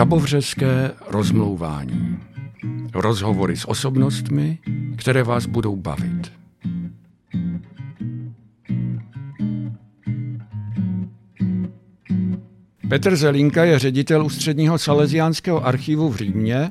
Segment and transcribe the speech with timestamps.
[0.00, 2.18] Žabovřeské rozmlouvání.
[2.94, 4.58] Rozhovory s osobnostmi,
[4.96, 6.32] které vás budou bavit.
[12.88, 16.70] Petr Zelinka je ředitel ústředního salesiánského archivu v Římě,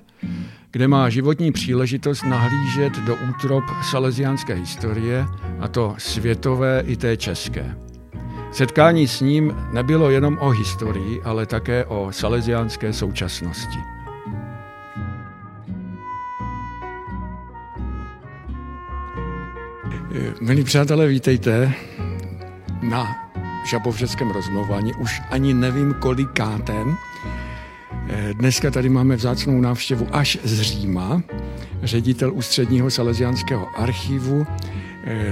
[0.71, 5.25] kde má životní příležitost nahlížet do útrop salesiánské historie,
[5.59, 7.75] a to světové i té české.
[8.51, 13.79] Setkání s ním nebylo jenom o historii, ale také o salesiánské současnosti.
[20.41, 21.73] Milí přátelé, vítejte
[22.81, 23.15] na
[23.69, 26.97] žabovřeckém rozmluvání, už ani nevím kolikátem.
[28.33, 31.21] Dneska tady máme vzácnou návštěvu až z Říma,
[31.83, 34.47] ředitel ústředního salesiánského archivu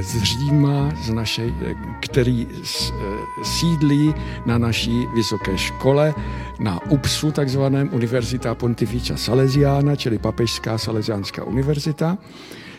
[0.01, 2.47] z Říma, z naše, eh, který
[3.43, 4.13] sídlí
[4.45, 6.13] na naší vysoké škole,
[6.59, 12.17] na UPSu, takzvaném Univerzita Pontificia Salesiana, čili Papežská salesiánská univerzita.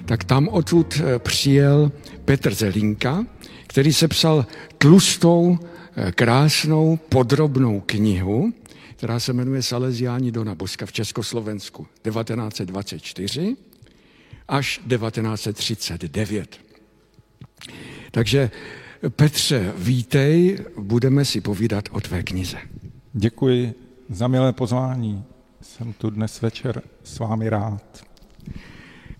[0.05, 1.93] Tak tam odtud přijel
[2.25, 3.27] Petr Zelinka,
[3.67, 4.47] který sepsal
[4.79, 5.59] tlustou,
[5.97, 8.53] eh, krásnou, podrobnou knihu,
[8.97, 13.57] která se jmenuje Salesiáni Dona Boska v Československu 1924
[14.49, 16.68] až 1939.
[18.11, 18.51] Takže
[19.09, 22.57] Petře, vítej, budeme si povídat o tvé knize.
[23.13, 23.75] Děkuji
[24.11, 25.25] za milé pozvání.
[25.63, 28.05] Jsem tu dnes večer s vámi rád.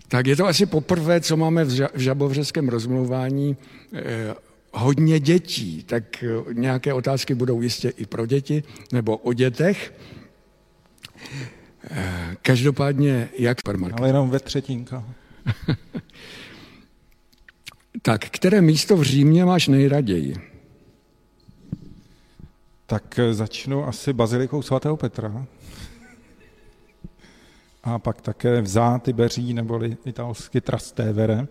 [0.07, 3.57] Tak je to asi poprvé, co máme v žabovřeském rozmlouvání
[3.93, 4.35] eh,
[4.73, 9.93] hodně dětí, tak eh, nějaké otázky budou jistě i pro děti nebo o dětech.
[11.91, 13.99] Eh, každopádně, jak supermarket?
[13.99, 15.03] Ale jenom ve třetínka.
[18.01, 20.35] tak, které místo v Římě máš nejraději?
[22.85, 25.45] Tak začnu asi bazilikou svatého Petra
[27.83, 31.47] a pak také v Zátybeří, neboli italsky Trastevere,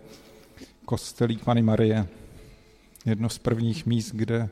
[0.84, 2.09] kostelík Pany Marie,
[3.06, 4.49] jedno z prvních míst, kde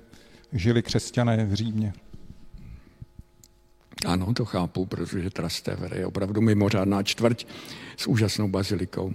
[0.52, 1.92] žili křesťané v Římě.
[4.06, 7.46] Ano, to chápu, protože Trastevere je opravdu mimořádná čtvrť
[7.96, 9.14] s úžasnou bazilikou.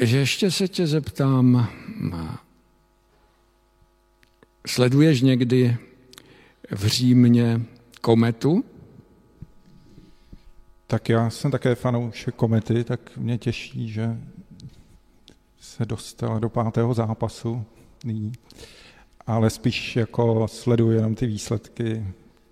[0.00, 1.68] Že ještě se tě zeptám,
[4.66, 5.76] sleduješ někdy
[6.70, 7.60] v Římě
[8.00, 8.64] kometu?
[10.86, 14.18] Tak já jsem také fanoušek komety, tak mě těší, že
[15.60, 17.64] se dostala do pátého zápasu
[18.04, 18.32] nyní.
[19.26, 22.06] Ale spíš jako sleduju jenom ty výsledky.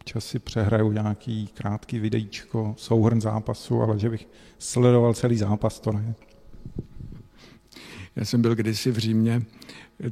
[0.05, 4.29] Časy přehraju nějaký krátký videíčko, souhrn zápasu, ale že bych
[4.59, 6.15] sledoval celý zápas, to ne.
[8.17, 9.43] Já jsem byl kdysi v Římě,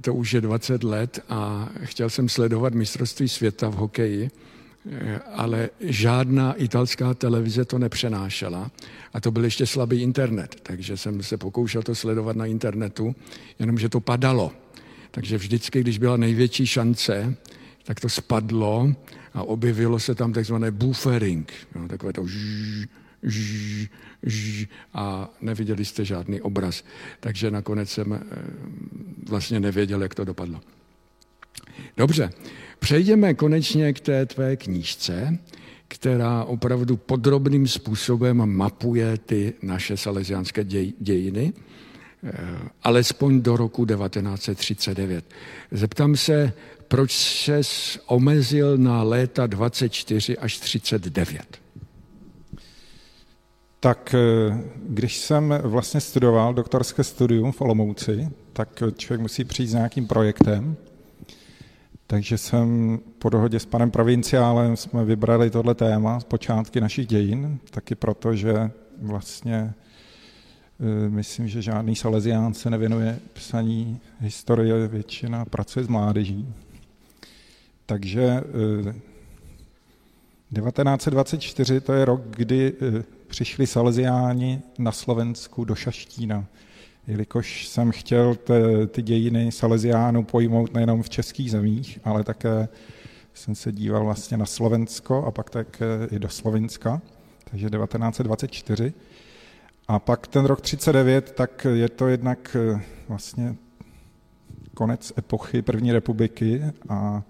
[0.00, 4.31] to už je 20 let a chtěl jsem sledovat mistrovství světa v hokeji
[5.33, 8.71] ale žádná italská televize to nepřenášela.
[9.12, 13.15] A to byl ještě slabý internet, takže jsem se pokoušel to sledovat na internetu,
[13.59, 14.53] jenomže to padalo.
[15.11, 17.34] Takže vždycky, když byla největší šance,
[17.84, 18.94] tak to spadlo
[19.34, 22.87] a objevilo se tam takzvané buffering, jo, takové to žž,
[23.22, 23.88] žž,
[24.94, 26.84] a neviděli jste žádný obraz.
[27.20, 28.20] Takže nakonec jsem eh,
[29.28, 30.60] vlastně nevěděl, jak to dopadlo.
[31.97, 32.31] Dobře,
[32.81, 35.38] Přejdeme konečně k té tvé knížce,
[35.88, 41.52] která opravdu podrobným způsobem mapuje ty naše salesiánské děj, dějiny,
[42.25, 42.32] eh,
[42.82, 45.25] alespoň do roku 1939.
[45.70, 46.52] Zeptám se,
[46.88, 47.60] proč se
[48.06, 51.59] omezil na léta 24 až 39?
[53.81, 54.19] Tak eh,
[54.89, 60.77] když jsem vlastně studoval doktorské studium v Olomouci, tak člověk musí přijít s nějakým projektem
[62.11, 67.59] takže jsem po dohodě s panem provinciálem jsme vybrali tohle téma z počátky našich dějin,
[67.71, 68.71] taky proto, že
[69.03, 69.73] vlastně e,
[71.09, 76.55] myslím, že žádný salesián se nevěnuje psaní historie, většina pracuje s mládeží.
[77.87, 78.41] Takže
[80.55, 82.73] 1924 e, to je rok, kdy
[83.31, 86.47] přišli salesiáni na Slovensku do Šaštína
[87.11, 92.69] jelikož jsem chtěl te, ty dějiny Salesiánů pojmout nejenom v českých zemích, ale také
[93.35, 97.00] jsem se díval vlastně na Slovensko a pak také i do Slovenska,
[97.50, 98.93] takže 1924.
[99.88, 103.56] A pak ten rok 39, tak je to jednak eh, vlastně
[104.75, 107.23] konec epochy první republiky a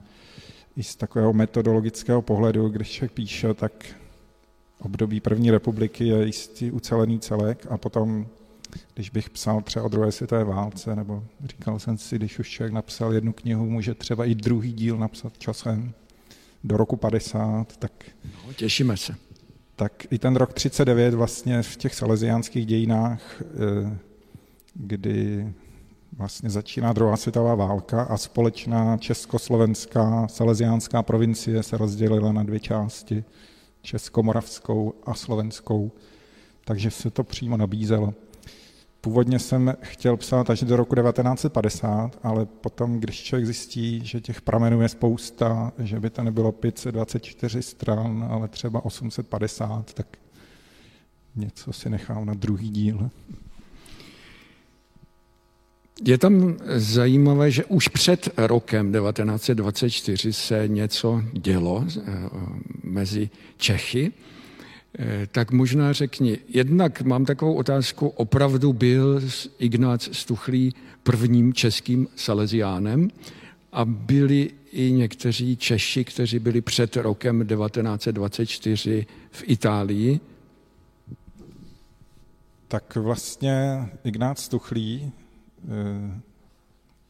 [0.76, 3.72] i z takového metodologického pohledu, když člověk píše, tak
[4.80, 8.26] období první republiky je jistý ucelený celek a potom
[8.94, 12.72] když bych psal třeba o druhé světové válce, nebo říkal jsem si, když už člověk
[12.72, 15.92] napsal jednu knihu, může třeba i druhý díl napsat časem.
[16.64, 17.92] do roku 50, tak...
[18.24, 19.14] No, těšíme se.
[19.76, 23.98] Tak i ten rok 39 vlastně v těch salesiánských dějinách, eh,
[24.74, 25.52] kdy
[26.12, 33.24] vlastně začíná druhá světová válka a společná československá salesiánská provincie se rozdělila na dvě části,
[33.82, 35.92] českomoravskou a slovenskou,
[36.64, 38.14] takže se to přímo nabízelo.
[39.00, 44.40] Původně jsem chtěl psát až do roku 1950, ale potom, když člověk zjistí, že těch
[44.40, 50.06] pramenů je spousta, že by to nebylo 524 stran, ale třeba 850, tak
[51.36, 53.10] něco si nechám na druhý díl.
[56.04, 62.00] Je tam zajímavé, že už před rokem 1924 se něco dělo eh,
[62.84, 64.12] mezi Čechy.
[64.98, 69.20] Eh, tak možná řekni, jednak mám takovou otázku, opravdu byl
[69.58, 73.08] Ignác Stuchlý prvním českým saleziánem
[73.72, 80.20] a byli i někteří Češi, kteří byli před rokem 1924 v Itálii?
[82.68, 85.12] Tak vlastně Ignác Stuchlý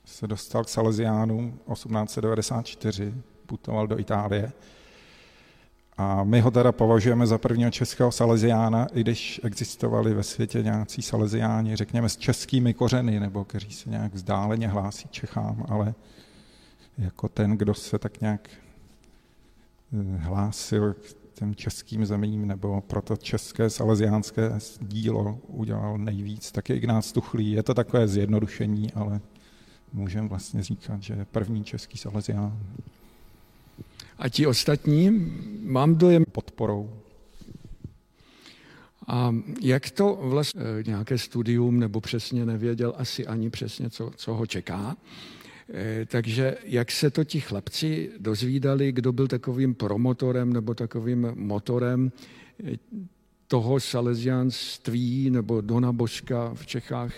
[0.05, 3.15] se dostal k Salesiánům 1894,
[3.47, 4.53] putoval do Itálie.
[5.97, 11.03] A my ho teda považujeme za prvního českého Salesiána, i když existovali ve světě nějací
[11.03, 15.95] Salesiáni, řekněme s českými kořeny, nebo kteří se nějak vzdáleně hlásí Čechám, ale
[16.99, 23.17] jako ten, kdo se tak nějak eh, hlásil k těm českým zemím nebo pro to
[23.17, 27.51] české salesiánské dílo udělal nejvíc, tak je Ignác Tuchlý.
[27.51, 29.21] Je to takové zjednodušení, ale
[29.93, 32.59] můžeme vlastně říkat, že je první český salesián.
[34.19, 35.33] A ti ostatní,
[35.63, 36.25] mám dojem...
[36.33, 36.91] Podporou.
[39.07, 44.47] A jak to vlastně nějaké studium, nebo přesně nevěděl asi ani přesně, co, co ho
[44.47, 44.97] čeká,
[46.07, 52.13] takže jak se to ti chlapci dozvídali, kdo byl takovým promotorem nebo takovým motorem
[52.65, 52.77] eh,
[53.47, 57.13] toho salesianství nebo Dona Božka v Čechách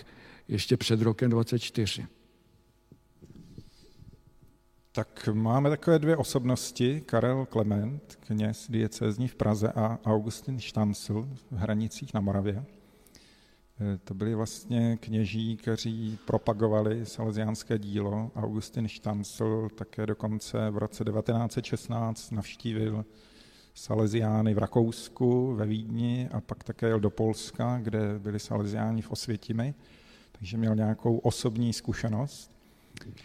[0.47, 2.05] ještě před rokem 24?
[4.91, 11.55] Tak máme takové dvě osobnosti, Karel Klement, kněz diecézní v Praze a Augustin Štancl v
[11.55, 12.65] Hranicích na Moravě.
[13.81, 18.31] Eh, to byli vlastně kněží, kteří propagovali salesiánské dílo.
[18.35, 23.05] Augustin Štancl také dokonce v roce 1916 navštívil
[23.75, 29.11] Salesiány v Rakousku, ve Vídni a pak také jel do Polska, kde byli Salesiáni v
[29.11, 29.73] Osvětimi,
[30.31, 32.51] takže měl nějakou osobní zkušenost.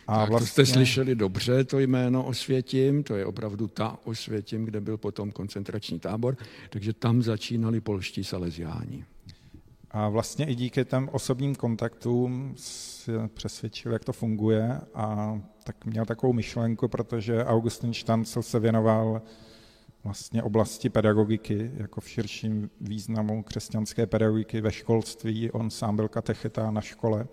[0.07, 0.47] A tak vlastně...
[0.47, 5.31] to jste slyšeli dobře, to jméno Osvětim, to je opravdu ta Osvětim, kde byl potom
[5.31, 6.37] koncentrační tábor,
[6.71, 9.05] takže tam začínali polští Salesiáni.
[9.99, 16.05] A vlastně i díky těm osobním kontaktům se přesvědčil, jak to funguje a tak měl
[16.05, 19.23] takovou myšlenku, protože Augustin Štancel se věnoval
[20.05, 25.51] vlastně oblasti pedagogiky, jako v širším významu křesťanské pedagogiky ve školství.
[25.51, 27.27] On sám byl katecheta na škole,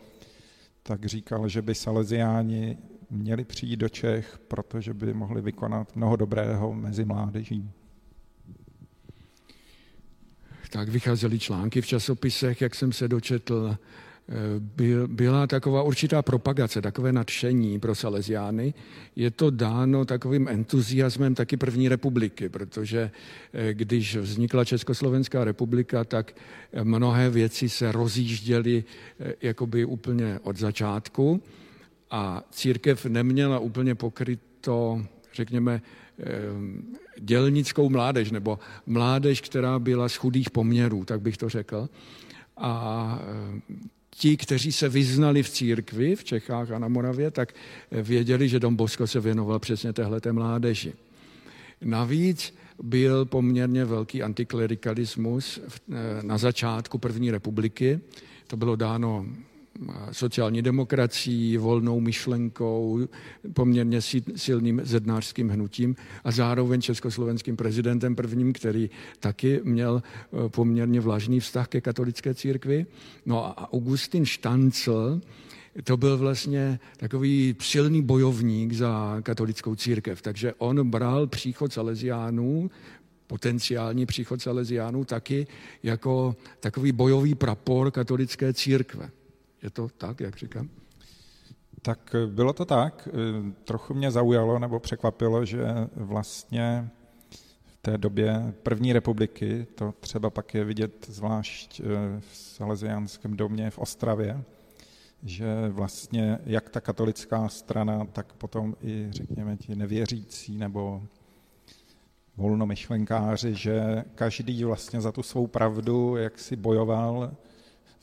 [0.83, 2.77] tak říkal, že by Salesiáni
[3.09, 7.71] měli přijít do Čech, protože by mohli vykonat mnoho dobrého mezi mládeží
[10.75, 17.11] tak vycházely články v časopisech, jak jsem se dočetl, eh, byla taková určitá propagace, takové
[17.11, 18.73] nadšení pro Salesiány.
[19.15, 23.11] Je to dáno takovým entuziasmem taky první republiky, protože
[23.53, 26.35] eh, když vznikla Československá republika, tak
[26.73, 28.83] eh, mnohé věci se rozjížděly
[29.41, 31.41] jakoby úplně od začátku
[32.11, 35.81] a církev neměla úplně pokryto, řekněme,
[37.19, 41.89] dělnickou mládež, nebo mládež, která byla z chudých poměrů, tak bych to řekl.
[42.57, 43.61] A eh,
[44.09, 47.53] ti, kteří se vyznali v církvi v Čechách a na Moravě, tak
[47.91, 50.93] eh, věděli, že Dom Bosko se věnoval přesně téhleté mládeži.
[51.81, 52.53] Navíc
[52.83, 57.99] byl poměrně velký antiklerikalismus eh, na začátku první republiky.
[58.47, 59.25] To bylo dáno
[60.11, 62.99] sociální demokracií, volnou myšlenkou,
[63.53, 64.01] poměrně
[64.35, 68.89] silným zednářským hnutím a zároveň československým prezidentem prvním, který
[69.19, 72.85] taky měl eh, poměrně vlažný vztah ke katolické církvi.
[73.25, 75.21] No a Augustin Štancl,
[75.83, 80.21] to byl vlastně takový silný bojovník za katolickou církev.
[80.21, 82.71] Takže on bral příchod Salesiánů,
[83.27, 85.47] potenciální příchod Salesiánů taky
[85.83, 89.09] jako takový bojový prapor katolické církve.
[89.65, 90.69] Je to tak, jak říkám?
[91.81, 93.07] Tak eh, bylo to tak.
[93.11, 96.89] Eh, trochu mě zaujalo nebo překvapilo, že vlastně
[97.65, 101.83] v té době první republiky, to třeba pak je vidět zvlášť eh,
[102.19, 104.43] v Salesiánském domě v Ostravě,
[105.23, 111.03] že vlastně jak ta katolická strana, tak potom i, řekněme, ti nevěřící nebo
[112.37, 117.35] volnomyšlenkáři, že každý vlastně za tu svou pravdu jak si bojoval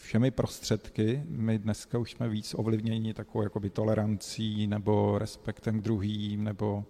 [0.02, 1.22] všemi prostředky.
[1.28, 6.84] My dneska už jsme víc ovlivněni takovou jakoby tolerancí nebo respektem k druhým nebo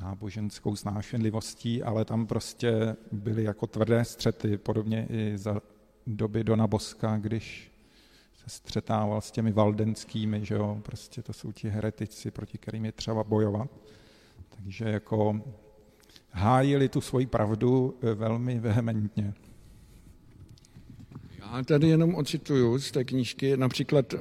[0.00, 5.60] náboženskou snášenlivostí, ale tam prostě byly jako tvrdé střety, podobně i za
[6.06, 7.72] doby Dona Boska, když
[8.34, 12.92] se střetával s těmi valdenskými, že jo, prostě to jsou ti heretici, proti kterým je
[12.92, 13.70] třeba bojovat.
[14.56, 15.40] Takže jako
[16.30, 19.34] hájili tu svoji pravdu eh, velmi vehementně.
[21.52, 24.14] Já tady jenom ocituju z té knížky například,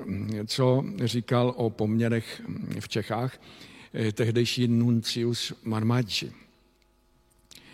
[0.48, 2.42] co říkal o poměrech
[2.80, 3.40] v Čechách
[3.94, 6.32] eh, tehdejší nuncius Marmaggi.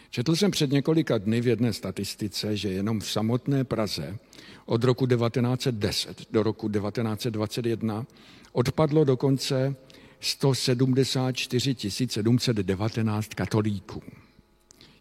[0.09, 4.17] Četl jsem před několika dny v jedné statistice, že jenom v samotné Praze
[4.65, 8.05] od roku 1910 do roku 1921
[8.51, 9.75] odpadlo dokonce
[10.19, 14.01] 174 719 katolíků.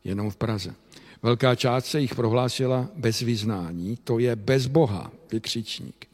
[0.04, 0.74] Jenom v Praze.
[1.22, 6.06] Velká část se jich prohlásila bez vyznání, to je bez Boha, vykřičník.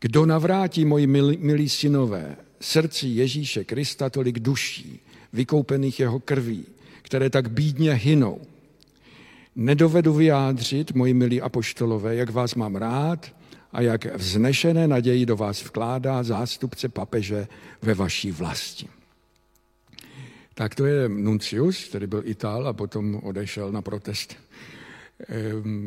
[0.00, 1.06] Kdo navrátí moji
[1.38, 5.00] milí, synové srdci Ježíše Krista tolik duší,
[5.32, 6.64] vykoupených jeho krví,
[7.02, 8.40] které tak bídně hynou.
[9.56, 13.32] Nedovedu vyjádřit, moji milí apoštolové, jak vás mám rád
[13.72, 17.48] a jak vznešené naději do vás vkládá zástupce papeže
[17.82, 18.88] ve vaší vlasti.
[20.58, 24.36] Tak to je Nuncius, který byl Itál a potom odešel na protest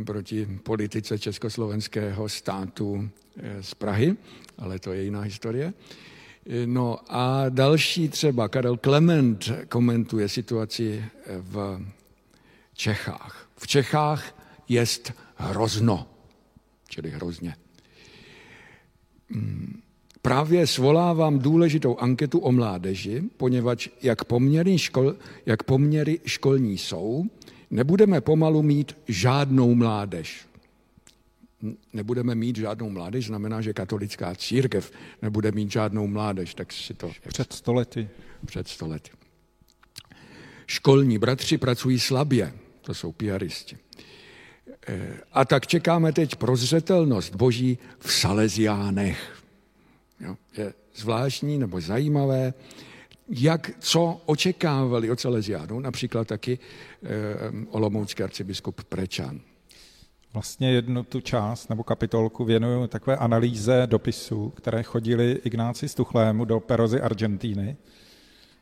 [0.06, 4.16] proti politice československého státu eh, z Prahy,
[4.58, 5.74] ale to je jiná historie.
[6.66, 11.82] No a další třeba, Karel Klement komentuje situaci v
[12.74, 13.50] Čechách.
[13.58, 14.36] V Čechách
[14.70, 16.08] jest hrozno,
[16.88, 17.56] čili hrozně.
[19.30, 19.82] Hmm.
[20.22, 27.26] Právě svolávám důležitou anketu o mládeži, poněvadž jak poměry, škol, jak poměry školní jsou,
[27.72, 30.50] nebudeme pomalu mít žádnou mládež
[31.94, 37.12] nebudeme mít žádnou mládež, znamená, že katolická církev nebude mít žádnou mládež, tak si to...
[37.28, 38.10] Před stolety.
[38.46, 39.12] Před stolety.
[40.68, 43.78] Školní bratři pracují slabě, to jsou piaristi.
[44.88, 49.39] Eh, a tak čekáme teď prozřetelnost Boží v Salesiánech.
[50.20, 52.54] Jo, je zvláštní nebo zajímavé,
[53.30, 56.60] jak, co očekávali od Salesiánů, například taky
[57.04, 57.08] eh,
[57.70, 59.40] olomoucký arcibiskup Prečan
[60.34, 66.60] vlastně jednu tu část nebo kapitolku věnuju takové analýze dopisů, které chodili Ignáci Stuchlému do
[66.60, 67.78] Perozy Argentíny.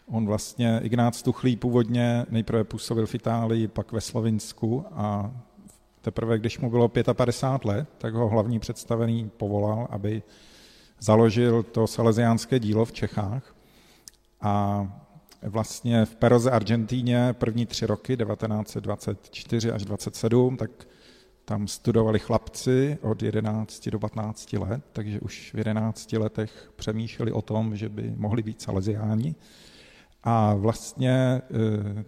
[0.05, 5.31] On vlastně, Ignác Stuchlý původně nejprve působil v Itálii, pak ve Slovinsku a
[6.01, 10.23] teprve, když mu bylo 55 let, tak ho hlavní představený povolal, aby
[10.99, 13.55] založil to salesiánské dílo v Čechách.
[14.41, 14.87] A
[15.41, 20.71] vlastně v Peroze Argentíně první tři roky, 1924 až 27, tak
[21.45, 27.41] tam studovali chlapci od 11 do 15 let, takže už v 11 letech přemýšleli o
[27.41, 29.35] tom, že by mohli být saleziáni.
[30.23, 32.03] A vlastně eh,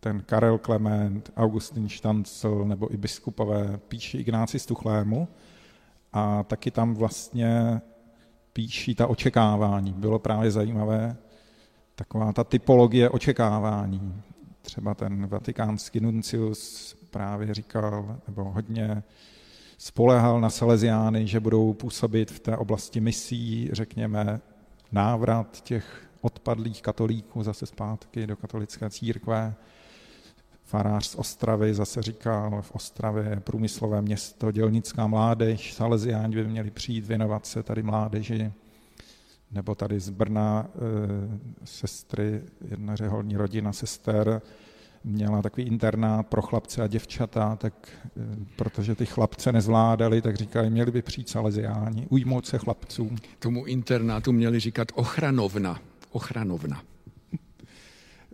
[0.00, 5.28] ten Karel Klement, Augustin Štancl nebo i biskupové píší Ignáci Stuchlému
[6.12, 7.80] a taky tam vlastně
[8.58, 9.92] píší ta očekávání.
[9.92, 11.16] Bylo právě zajímavé
[11.94, 14.22] taková ta typologie očekávání.
[14.62, 19.02] Třeba ten vatikánský nuncius právě říkal, nebo hodně
[19.78, 24.40] spolehal na Salesiány, že budou působit v té oblasti misí, řekněme,
[24.92, 29.54] návrat těch odpadlých katolíků zase zpátky do katolické církve.
[30.68, 36.70] Farář z Ostravy zase říkal, v Ostravě je průmyslové město, dělnická mládež, Salesiáni by měli
[36.70, 38.52] přijít věnovat se tady mládeži.
[39.50, 40.78] Nebo tady z Brna e,
[41.64, 44.42] sestry, jedna řeholní rodina sester,
[45.04, 48.10] měla takový internát pro chlapce a děvčata, tak eh,
[48.56, 53.16] protože ty chlapce nezvládali, tak říkali, měli by přijít saleziáni, ujmout se chlapcům.
[53.38, 55.80] Tomu internátu měli říkat ochranovna.
[56.10, 56.82] Ochranovna.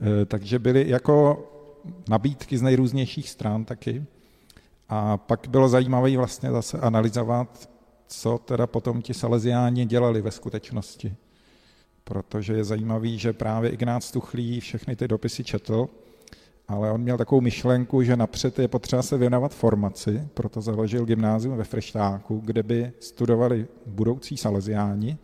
[0.03, 1.45] Eh, takže byly jako
[2.09, 4.05] nabídky z nejrůznějších stran taky.
[4.88, 7.71] A pak bylo zajímavé vlastně zase analyzovat,
[8.07, 11.14] co teda potom ti saleziáni dělali ve skutečnosti.
[12.05, 15.88] Protože je zajímavý, že právě Ignác Tuchlý všechny ty dopisy četl
[16.69, 21.57] ale on měl takovou myšlenku, že napřed je potřeba se věnovat formaci, proto založil gymnázium
[21.57, 25.19] ve Freštáku, kde by studovali budoucí saleziáni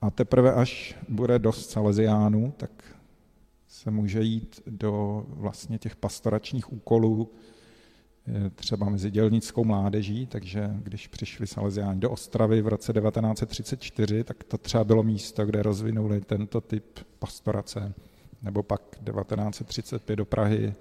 [0.00, 2.70] a teprve až bude dost saleziánů, tak
[3.84, 7.32] se může jít do vlastně těch pastoračních úkolů
[8.28, 14.44] eh, třeba mezi dělnickou mládeží, takže když přišli saleziáni do Ostravy v roce 1934, tak
[14.44, 17.94] to třeba bylo místo, kde rozvinuli tento typ pastorace
[18.42, 20.74] nebo pak 1935 do Prahy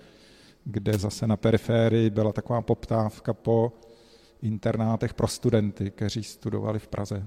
[0.65, 3.73] kde zase na periférii byla taková poptávka po
[4.41, 7.25] internátech pro studenty, kteří studovali v Praze.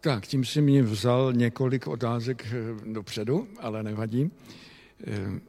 [0.00, 4.30] Tak, tím si mě vzal několik otázek eh, dopředu, ale nevadí.
[5.06, 5.40] Eh,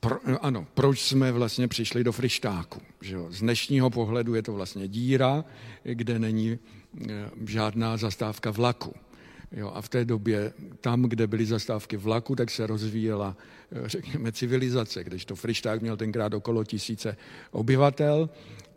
[0.00, 2.80] pro, ano, proč jsme vlastně přišli do Frištáku?
[3.00, 3.26] Že jo?
[3.30, 5.44] Z dnešního pohledu je to vlastně díra,
[5.82, 8.94] kde není eh, žádná zastávka vlaku.
[9.52, 13.36] Jo, a v té době, tam, kde byly zastávky vlaku, tak se rozvíjela,
[13.84, 17.16] řekněme, civilizace, kdežto Frišták měl tenkrát okolo tisíce
[17.50, 18.30] obyvatel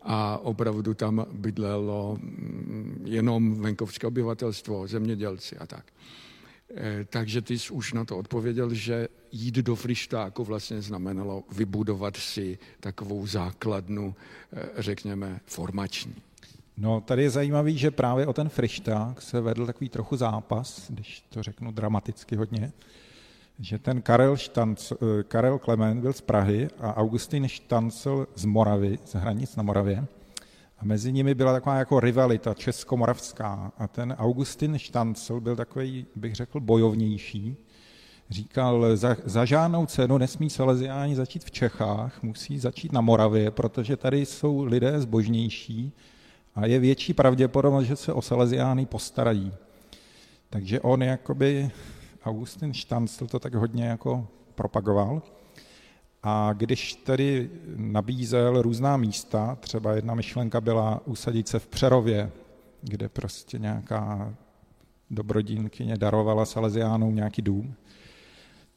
[0.07, 5.85] a opravdu tam bydlelo mm, jenom venkovské obyvatelstvo, zemědělci a tak.
[6.75, 12.17] E, takže ty jsi už na to odpověděl, že jít do Frištáku vlastně znamenalo vybudovat
[12.17, 14.15] si takovou základnu,
[14.53, 16.15] e, řekněme, formační.
[16.77, 21.23] No, tady je zajímavý, že právě o ten Frišták se vedl takový trochu zápas, když
[21.29, 22.71] to řeknu dramaticky hodně,
[23.59, 28.99] že ten Karel, Štanc, eh, Karel Klement byl z Prahy a Augustin Štancel z Moravy,
[29.05, 30.05] z hranic na Moravě.
[30.79, 33.71] A mezi nimi byla taková jako rivalita česko-moravská.
[33.77, 37.57] A ten Augustin Štancel byl takový, bych řekl, bojovnější.
[38.29, 43.97] Říkal, za, za žádnou cenu nesmí Salesiáni začít v Čechách, musí začít na Moravě, protože
[43.97, 45.91] tady jsou lidé zbožnější
[46.55, 49.53] a je větší pravděpodobnost, že se o Salesiány postarají.
[50.49, 51.71] Takže on jakoby
[52.27, 55.21] Augustin Štancl to tak hodně jako propagoval.
[56.23, 62.31] A když tedy nabízel různá místa, třeba jedna myšlenka byla usadit se v Přerově,
[62.81, 64.33] kde prostě nějaká
[65.09, 67.73] dobrodinkyně darovala Salesiánům nějaký dům,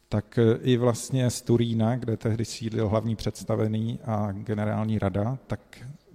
[0.08, 5.60] tak i vlastně z Turína, kde tehdy sídlil hlavní představený a generální rada, tak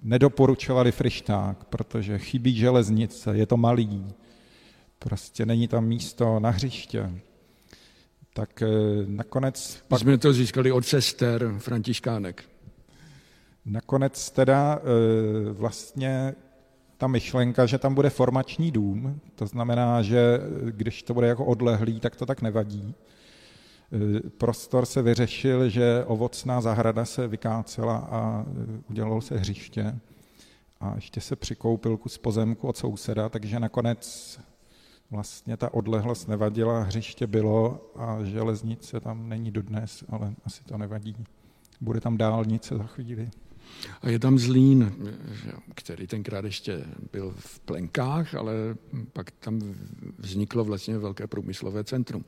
[0.02, 4.14] nedoporučovali Frišták, protože chybí železnice, je to malý,
[4.98, 7.10] prostě není tam místo na hřiště.
[8.34, 8.68] Tak eh,
[9.06, 9.84] nakonec...
[9.90, 12.44] My jsme to získali od sester Františkánek.
[13.64, 16.34] Nakonec teda eh, vlastně
[16.96, 21.44] ta myšlenka, že tam bude formační dům, to znamená, že eh, když to bude jako
[21.44, 22.94] odlehlý, tak to tak nevadí.
[24.38, 28.44] Prostor se vyřešil, že ovocná zahrada se vykácela a
[28.90, 29.98] udělalo se hřiště
[30.80, 34.38] a ještě se přikoupil kus pozemku od souseda, takže nakonec
[35.10, 41.16] vlastně ta odlehlost nevadila, hřiště bylo a železnice tam není dodnes, ale asi to nevadí.
[41.80, 43.30] Bude tam dálnice za chvíli.
[44.02, 44.92] A je tam Zlín,
[45.74, 48.52] který tenkrát ještě byl v plenkách, ale
[49.12, 49.74] pak tam
[50.18, 52.24] vzniklo vlastně velké průmyslové centrum.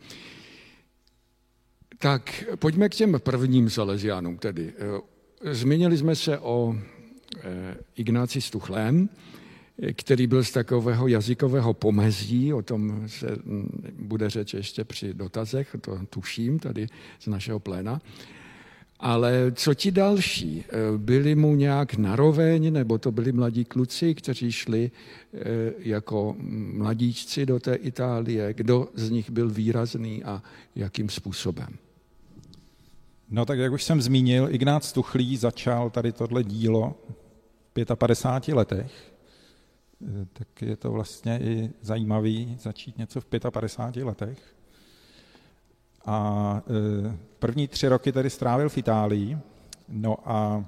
[1.99, 4.73] Tak pojďme k těm prvním Salesiánům tedy.
[5.53, 6.77] Zmínili jsme se o
[7.43, 9.09] eh, Ignáci Stuchlém,
[9.93, 15.77] který byl z takového jazykového pomezí, o tom se mm, bude řeč ještě při dotazech,
[15.81, 16.87] to tuším tady
[17.19, 18.01] z našeho pléna.
[19.01, 20.65] Ale co ti další?
[20.97, 25.39] Byli mu nějak naroveň, nebo to byli mladí kluci, kteří šli eh,
[25.79, 26.37] jako
[26.73, 28.55] mladíčci do té Itálie?
[28.55, 30.43] Kdo z nich byl výrazný a
[30.77, 31.69] jakým způsobem?
[33.31, 36.95] No tak jak už jsem zmínil, Ignác Tuchlý začal tady tohle dílo
[37.77, 39.18] v 55 letech Eh,
[40.33, 44.55] tak je to vlastně i zajímavý začít něco v 55 letech.
[46.07, 49.39] A eh, první tři roky tady strávil v Itálii,
[49.89, 50.65] no a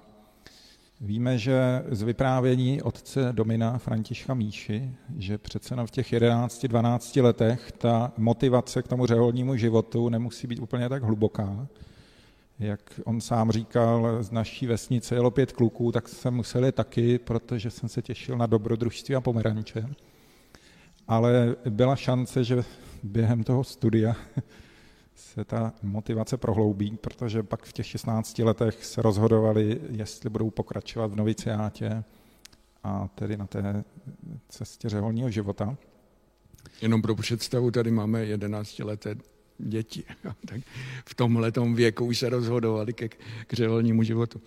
[1.01, 8.13] víme, že z vyprávění otce Domina Františka Míši, že přece v těch 11-12 letech ta
[8.17, 11.67] motivace k tomu řeholnímu životu nemusí být úplně tak hluboká,
[12.61, 17.19] jak on sám říkal, z naší vesnice jelo pět kluků, tak jsem musel je taky,
[17.19, 19.89] protože jsem se těšil na dobrodružství a pomeranče.
[21.09, 22.65] Ale byla šance, že
[23.03, 24.17] během toho studia
[25.15, 31.13] se ta motivace prohloubí, protože pak v těch 16 letech se rozhodovali, jestli budou pokračovat
[31.13, 32.05] v noviciátě
[32.85, 33.85] a tedy na té
[34.49, 35.77] cestě řeholního života.
[36.83, 39.15] Jenom pro představu, tady máme 11 leté
[39.65, 40.05] děti.
[40.47, 40.61] tak
[41.05, 43.09] v tomhle věku už se rozhodovali ke
[43.47, 44.41] k řeholnímu životu.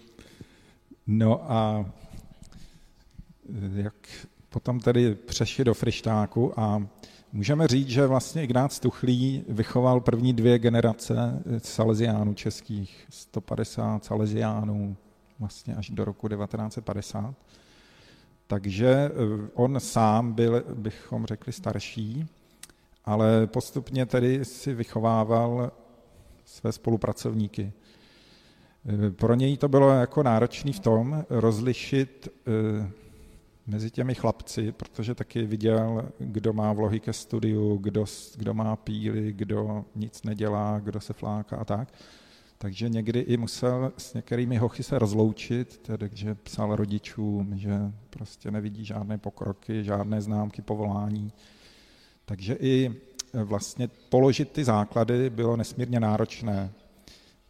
[1.07, 1.85] No a
[3.75, 3.95] jak
[4.49, 6.87] potom tedy přešli do Frištáku a
[7.33, 14.97] můžeme říct, že vlastně Ignác Tuchlý vychoval první dvě generace Salesiánů českých, 150 Salesiánů
[15.39, 17.35] vlastně až do roku 1950.
[18.47, 19.11] Takže eh,
[19.53, 22.27] on sám byl, bychom řekli, starší
[23.05, 25.71] ale postupně tedy si vychovával
[26.45, 27.73] své spolupracovníky.
[29.15, 32.91] Pro něj to bylo jako náročné v tom rozlišit eh,
[33.67, 39.33] mezi těmi chlapci, protože taky viděl, kdo má vlohy ke studiu, kdo, kdo má píly,
[39.33, 41.93] kdo nic nedělá, kdo se fláká a tak.
[42.57, 48.85] takže někdy i musel s některými hochy se rozloučit, takže psal rodičům, že prostě nevidí
[48.85, 51.33] žádné pokroky, žádné známky povolání.
[52.25, 52.95] Takže i
[53.33, 56.71] vlastně položit ty základy bylo nesmírně náročné.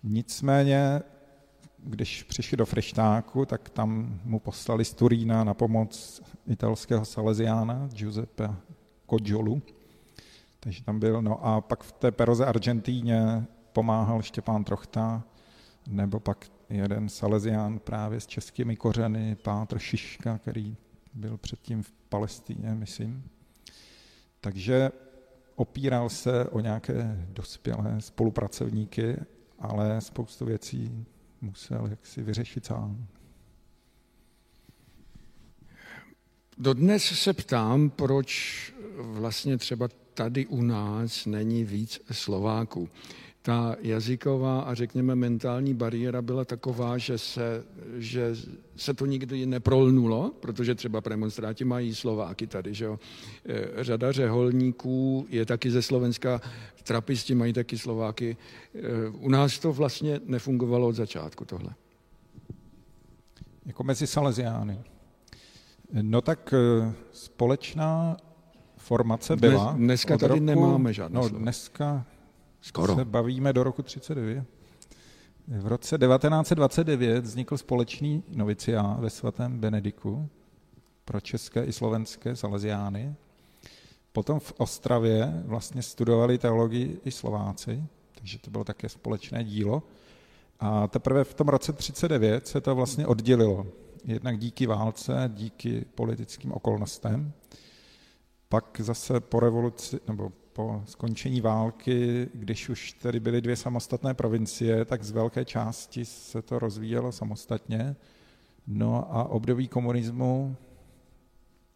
[0.03, 1.01] Nicméně,
[1.77, 8.49] když přišli do Freštáku, tak tam mu poslali z Turína na pomoc italského Salesiána Giuseppe
[9.05, 9.61] Kodžolu.
[10.59, 15.23] Takže tam byl, no a pak v té Peroze Argentíně pomáhal Štěpán Trochta,
[15.87, 20.75] nebo pak jeden Salesián právě s českými kořeny, Pátr Šiška, který
[21.13, 23.23] byl předtím v Palestíně, myslím.
[24.43, 24.91] Takže
[25.55, 29.17] opíral se o nějaké dospělé spolupracovníky,
[29.59, 31.05] ale spoustu věcí
[31.41, 33.07] musel jaksi vyřešit sám.
[36.57, 42.89] Dodnes se ptám, proč vlastně třeba tady u nás není víc Slováků
[43.45, 47.63] ta jazyková a řekněme mentální bariéra byla taková, že se,
[47.97, 48.35] že
[48.75, 52.99] se to nikdy neprolnulo, protože třeba premonstráti mají Slováky tady, že jo.
[53.45, 56.41] E, řada řeholníků je taky ze Slovenska,
[56.83, 58.37] trapisti mají taky Slováky.
[58.75, 61.69] E, u nás to vlastně nefungovalo od začátku tohle.
[63.65, 64.79] Jako mezi Salesiány.
[66.01, 68.17] No tak e, společná
[68.77, 69.71] formace byla.
[69.71, 72.05] Dnes, dneska tady roku, nemáme žádné No, dneska
[72.63, 72.95] Skoro.
[72.95, 74.45] se bavíme do roku 39.
[75.47, 80.29] V roce 1929 vznikl společný noviciá ve svatém Benediku
[81.05, 83.15] pro české i slovenské salesiány.
[84.11, 87.83] Potom v Ostravě vlastně studovali teologii i Slováci,
[88.15, 89.83] takže to bylo také společné dílo.
[90.59, 93.67] A teprve v tom roce 39 se to vlastně oddělilo.
[94.05, 97.33] Jednak díky válce, díky politickým okolnostem.
[98.49, 104.85] Pak zase po revoluci, nebo po skončení války, když už tedy byly dvě samostatné provincie,
[104.85, 107.95] tak z velké části se to rozvíjelo samostatně.
[108.67, 110.55] No a období komunismu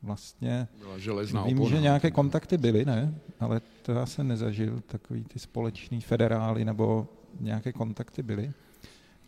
[0.01, 0.67] vlastně...
[0.79, 1.75] Byla železná Vím, opona.
[1.75, 3.15] že nějaké kontakty byly, ne?
[3.39, 7.07] Ale to já jsem nezažil, takový ty společný federály nebo
[7.39, 8.51] nějaké kontakty byly.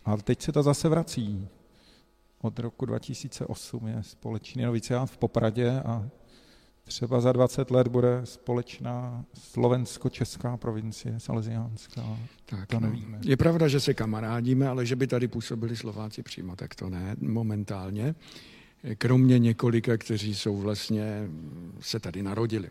[0.04, 1.48] Ale teď se to zase vrací.
[2.42, 6.08] Od roku 2008 je společný noviciát v Popradě a
[6.90, 12.18] třeba za 20 let bude společná slovensko-česká provincie, salesiánská.
[12.46, 12.86] Tak, to no.
[12.90, 13.18] nevíme.
[13.24, 17.16] Je pravda, že se kamarádíme, ale že by tady působili Slováci přímo, tak to ne
[17.20, 18.14] momentálně.
[18.98, 21.28] Kromě několika, kteří jsou vlastně,
[21.80, 22.70] se tady narodili.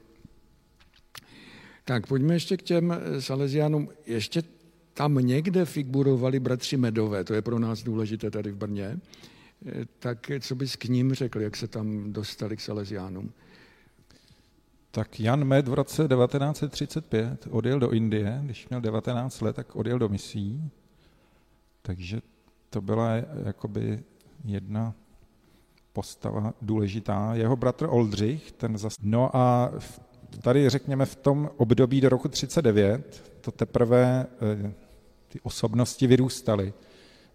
[1.86, 3.90] Tak pojďme ještě k těm Salesiánům.
[4.06, 4.44] Ještě
[4.94, 9.00] tam někde figurovali bratři Medové, to je pro nás důležité tady v Brně.
[10.00, 13.32] Tak co bys k ním řekl, jak se tam dostali k Salesiánům?
[14.92, 20.00] Tak Jan Med v roce 1935 odjel do Indie, když měl 19 let, tak odjel
[20.00, 20.72] do misí.
[21.82, 22.22] Takže
[22.70, 23.10] to byla
[23.46, 24.04] jakoby
[24.46, 24.94] jedna
[25.94, 27.36] postava důležitá.
[27.36, 28.96] Jeho bratr Oldřich, ten zas...
[29.02, 29.72] No a
[30.42, 34.26] tady řekněme v tom období do roku 39 to teprve
[34.66, 34.74] eh,
[35.28, 36.74] ty osobnosti vyrůstaly.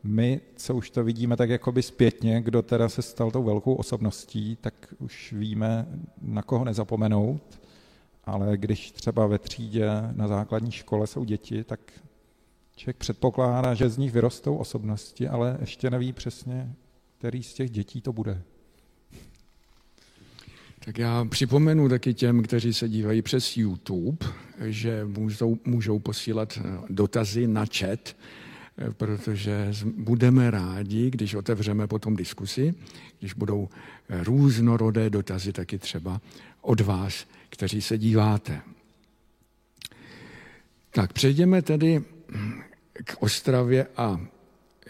[0.04, 4.56] My, co už to vidíme tak jakoby zpětně, kdo teda se stal tou velkou osobností,
[4.60, 5.86] tak už víme,
[6.22, 7.60] na koho nezapomenout,
[8.24, 11.80] ale když třeba ve třídě na základní škole jsou děti, tak
[12.76, 16.72] člověk předpokládá, že z nich vyrostou osobnosti, ale ještě neví přesně,
[17.18, 18.42] který z těch dětí to bude.
[20.84, 24.26] Tak já připomenu taky těm, kteří se dívají přes YouTube,
[24.60, 28.16] že můžou, můžou posílat dotazy na chat,
[28.96, 32.74] protože budeme rádi, když otevřeme potom diskusi,
[33.18, 33.68] když budou
[34.08, 36.20] různorodé dotazy taky třeba
[36.60, 38.60] od vás, kteří se díváte.
[40.90, 42.04] Tak přejdeme tedy
[43.04, 44.20] k Ostravě a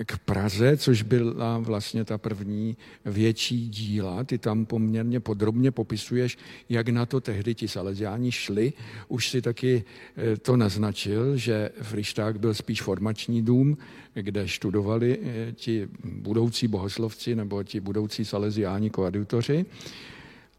[0.05, 4.25] k Praze, což byla vlastně ta první větší díla.
[4.25, 8.73] Ty tam poměrně podrobně popisuješ, jak na to tehdy ti Salesiáni šli.
[9.09, 9.85] Už si taky
[10.17, 13.79] eh, to naznačil, že Frišták byl spíš formační dům,
[14.15, 19.67] kde studovali eh, ti budoucí bohoslovci nebo ti budoucí Salesiáni koadjutoři.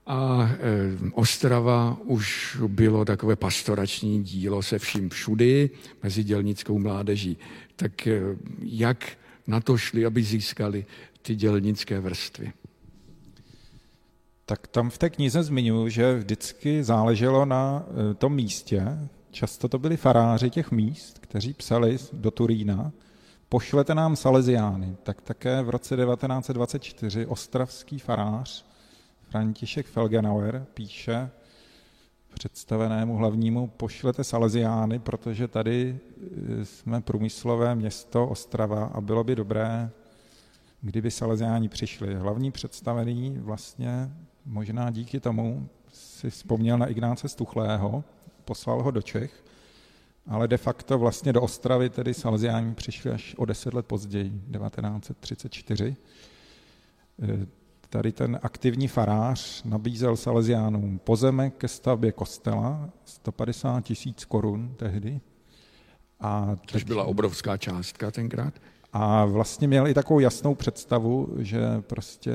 [0.07, 0.57] A eh,
[1.13, 5.69] Ostrava už bylo takové pastorační dílo se vším všudy
[6.03, 7.37] mezi dělnickou mládeží.
[7.75, 8.07] Tak
[8.61, 10.85] jak na to šli, aby získali
[11.21, 12.53] ty dělnické vrstvy.
[14.45, 18.85] Tak tam v té knize zmiňuji, že vždycky záleželo na e, tom místě.
[19.31, 22.91] Často to byli faráři těch míst, kteří psali do Turína,
[23.49, 24.95] pošlete nám Salesiány.
[25.03, 28.65] Tak také v roce 1924 ostravský farář
[29.29, 31.29] František Felgenauer píše
[32.35, 35.99] představenému hlavnímu, pošlete Salesiány, protože tady
[36.61, 39.89] e, jsme průmyslové město Ostrava a bylo by dobré,
[40.81, 42.15] kdyby Salesiáni přišli.
[42.15, 44.11] Hlavní představený vlastně
[44.45, 48.03] možná díky tomu si vzpomněl na Ignáce Stuchlého,
[48.45, 49.43] poslal ho do Čech,
[50.27, 55.95] ale de facto vlastně do Ostravy tedy Salesiáni přišli až o deset let později, 1934
[57.89, 65.21] tady ten aktivní farář nabízel Salesiánům pozemek ke stavbě kostela, 150 tisíc korun tehdy.
[66.19, 68.53] A Což byla obrovská částka tenkrát.
[68.93, 72.33] A vlastně měl i takovou jasnou představu, že prostě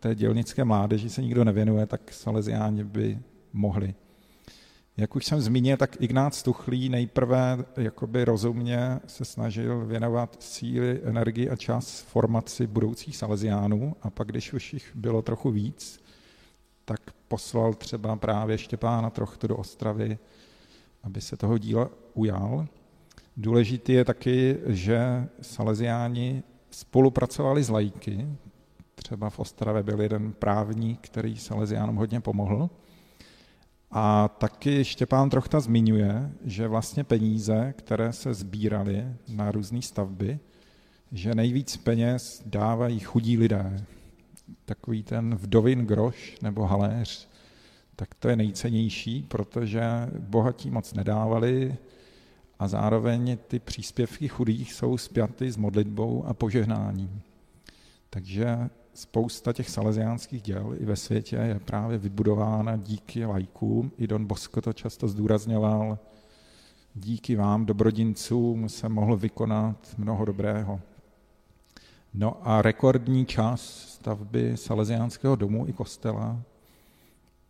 [0.00, 3.18] té dělnické mládeži se nikdo nevěnuje, tak Salesiáni by
[3.52, 3.94] mohli.
[4.96, 11.50] Jak už jsem zmínil, tak Ignác Tuchlý nejprve jakoby rozumně se snažil věnovat síly, energii
[11.50, 16.00] a čas formaci budoucích Salesiánů a pak, když už jich bylo trochu víc,
[16.84, 20.18] tak poslal třeba právě Štěpána Trochtu do Ostravy,
[21.02, 22.66] aby se toho díla ujal.
[23.36, 28.26] Důležitý je taky, že Salesiáni spolupracovali s lajky.
[28.94, 32.70] Třeba v Ostravě byl jeden právník, který Salesiánům hodně pomohl.
[33.90, 40.38] A taky Štěpán Trochta zmiňuje, že vlastně peníze, které se sbíraly na různé stavby,
[41.12, 43.84] že nejvíc peněz dávají chudí lidé.
[44.64, 47.28] Takový ten vdovin groš nebo haléř,
[47.96, 49.82] tak to je nejcennější, protože
[50.18, 51.76] bohatí moc nedávali
[52.58, 57.20] a zároveň ty příspěvky chudých jsou spjaty s modlitbou a požehnáním.
[58.10, 58.58] Takže
[59.00, 63.92] spousta těch salesiánských děl i ve světě je právě vybudována díky lajkům.
[63.98, 65.98] I Don Bosco to často zdůrazňoval.
[66.94, 70.80] Díky vám, dobrodincům, se mohl vykonat mnoho dobrého.
[72.14, 76.42] No a rekordní čas stavby Salesiánského domu i kostela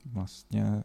[0.07, 0.85] vlastně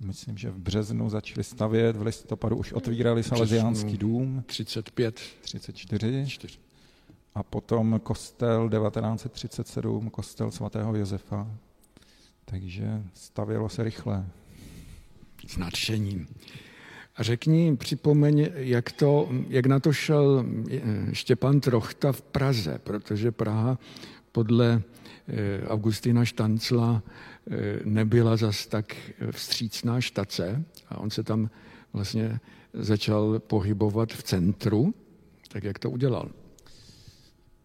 [0.00, 4.44] myslím, že v březnu začali stavět, v listopadu už otvírali Salesiánský dům.
[4.46, 5.20] 35.
[5.40, 6.26] 34.
[6.28, 6.65] 4
[7.36, 11.50] a potom kostel 1937, kostel svatého Josefa.
[12.44, 14.26] Takže stavělo se rychle.
[15.46, 16.26] S nadšením.
[17.16, 20.80] A řekni, připomeň, jak, to, jak na to šel eh,
[21.12, 23.78] Štěpán Trochta v Praze, protože Praha
[24.32, 24.82] podle
[25.28, 28.96] eh, Augustina Štancla eh, nebyla zas tak
[29.30, 31.50] vstřícná štace a on se tam
[31.92, 32.40] vlastně
[32.72, 34.94] začal pohybovat v centru,
[35.48, 36.30] tak jak to udělal?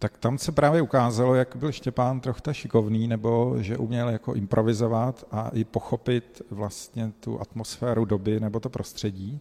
[0.01, 5.27] Tak tam se právě ukázalo, jak byl Štěpán trochu šikovný, nebo že uměl jako improvizovat
[5.31, 9.39] a i pochopit vlastně tu atmosféru doby nebo to prostředí.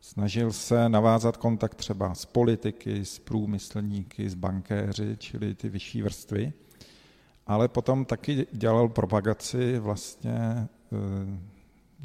[0.00, 6.52] Snažil se navázat kontakt třeba s politiky, s průmyslníky, s bankéři, čili ty vyšší vrstvy.
[7.46, 10.68] Ale potom taky dělal propagaci vlastně eh,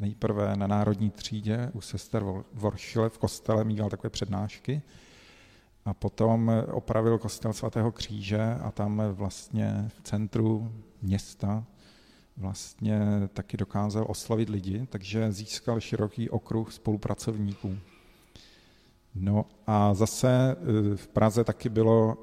[0.00, 4.82] nejprve na národní třídě u sester Voršile v kostele, mýval takové přednášky,
[5.90, 10.72] a potom opravil kostel svatého kříže a tam vlastně v centru
[11.02, 11.64] města
[12.36, 13.00] vlastně
[13.32, 17.76] taky dokázal oslavit lidi, takže získal široký okruh spolupracovníků.
[19.14, 22.16] No a zase e, v Praze taky bylo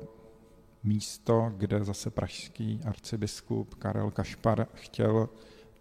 [0.84, 5.30] místo, kde zase pražský arcibiskup Karel Kašpar chtěl,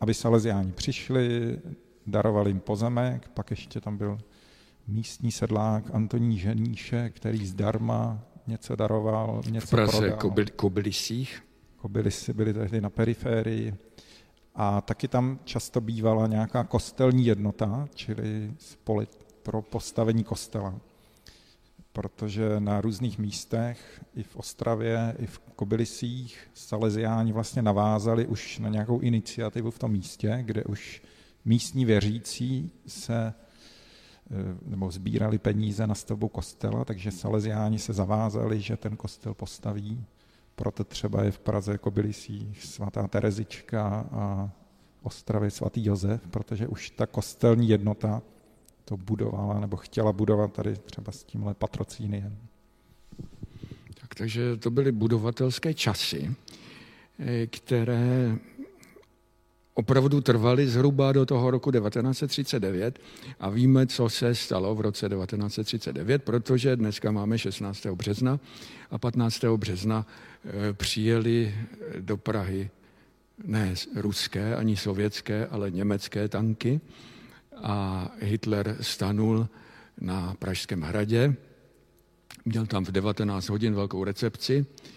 [0.01, 1.59] aby Salesiáni přišli,
[2.07, 4.19] darovali jim pozemek, pak ještě tam byl
[4.87, 10.19] místní sedlák Antoní Ženíše, který zdarma něco daroval, něco v Praze, prodal.
[10.19, 11.43] Kobyl, Kobylisích?
[11.77, 13.75] Kobylisy byly tehdy na periférii.
[14.55, 19.07] A taky tam často bývala nějaká kostelní jednota, čili spole
[19.43, 20.75] pro postavení kostela.
[21.93, 28.69] Protože na různých místech, i v Ostravě, i v Kobylisích, Salesiáni vlastně navázali už na
[28.69, 31.03] nějakou iniciativu v tom místě, kde už
[31.45, 33.35] místní věřící se
[34.67, 40.05] nebo sbírali peníze na stavbu kostela, takže Salesiáni se zavázali, že ten kostel postaví.
[40.55, 44.51] Proto třeba je v Praze Kobylisích svatá Terezička a
[45.03, 48.23] Ostravě svatý Josef, protože už ta kostelní jednota
[48.85, 52.39] to budovala nebo chtěla budovat tady třeba s tímhle patrocíniem.
[54.01, 56.35] Tak, takže to byly budovatelské časy,
[57.19, 58.39] eh, které
[59.77, 62.99] opravdu trvaly zhruba do toho roku 1939
[63.41, 67.87] a víme, co se stalo v roce 1939, protože dneska máme 16.
[67.87, 68.41] března
[68.91, 69.45] a 15.
[69.45, 70.07] března
[70.45, 71.55] eh, přijeli
[72.01, 72.71] do Prahy
[73.45, 76.81] ne ruské ani sovětské, ale německé tanky
[77.57, 79.49] a Hitler stanul
[80.01, 81.35] na Pražském hradě.
[82.45, 84.96] Měl tam v 19 hodin velkou recepci Eh,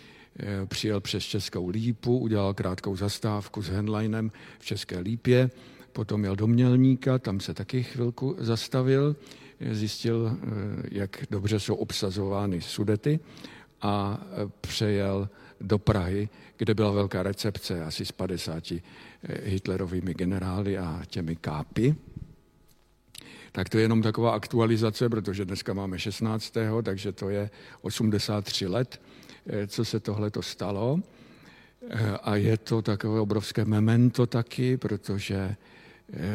[0.65, 5.49] přijel přes Českou Lípu, udělal krátkou zastávku s Henleinem v České Lípě
[5.93, 9.15] potom jel do Mělníka, tam se taky chvilku zastavil,
[9.71, 10.37] zjistil,
[10.91, 13.19] jak dobře jsou obsazovány sudety
[13.81, 14.21] a
[14.61, 15.29] přejel
[15.61, 18.63] do Prahy, kde byla velká recepce asi s 50
[19.43, 21.95] hitlerovými generály a těmi kápy.
[23.51, 26.53] Tak to je jenom taková aktualizace, protože dneska máme 16.
[26.83, 27.49] takže to je
[27.81, 29.01] 83 let,
[29.67, 30.99] co se tohle to stalo.
[32.23, 35.55] A je to takové obrovské memento taky, protože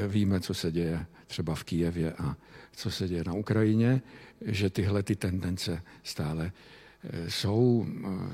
[0.09, 2.37] víme, co se děje třeba v Kijevě a
[2.73, 4.03] co se děje na Ukrajině,
[4.47, 6.53] že tyhle ty tendence stále
[7.29, 7.87] jsou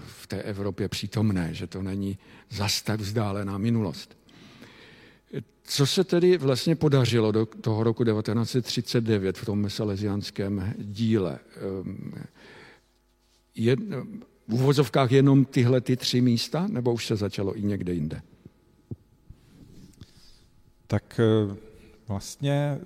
[0.07, 2.19] v té Evropě přítomné, že to není
[2.51, 4.17] zas tak vzdálená minulost.
[5.63, 11.39] Co se tedy vlastně podařilo do toho roku 1939 v tom salesiánském díle?
[11.57, 12.13] Ehm,
[13.55, 13.77] je,
[14.51, 18.23] v uvozovkách jenom tyhle ty tři místa, nebo už se začalo i někde jinde?
[20.87, 21.57] Tak eh,
[22.09, 22.79] vlastně,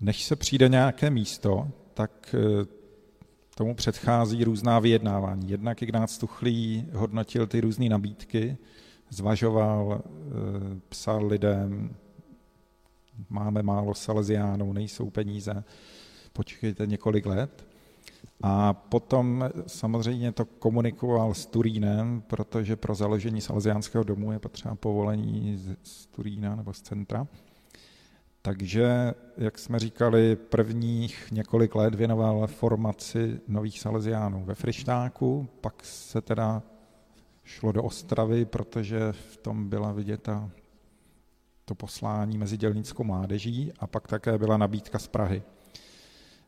[0.00, 2.66] než se přijde nějaké místo, tak eh,
[3.54, 5.50] tomu předchází různá vyjednávání.
[5.50, 8.56] Jednak Ignác Tuchlý hodnotil ty různé nabídky,
[9.10, 11.96] zvažoval, eh, psal lidem,
[13.28, 15.64] máme málo Salesiánů, nejsou peníze,
[16.32, 17.65] počkejte několik let.
[18.42, 25.62] A potom samozřejmě to komunikoval s Turínem, protože pro založení Salesiánského domu je potřeba povolení
[25.82, 27.26] z Turína nebo z centra.
[28.42, 36.20] Takže, jak jsme říkali, prvních několik let věnoval formaci nových Salesiánů ve Frištáku, pak se
[36.20, 36.62] teda
[37.44, 40.50] šlo do Ostravy, protože v tom byla vidět ta,
[41.64, 45.42] to poslání mezi dělnickou mládeží a pak také byla nabídka z Prahy.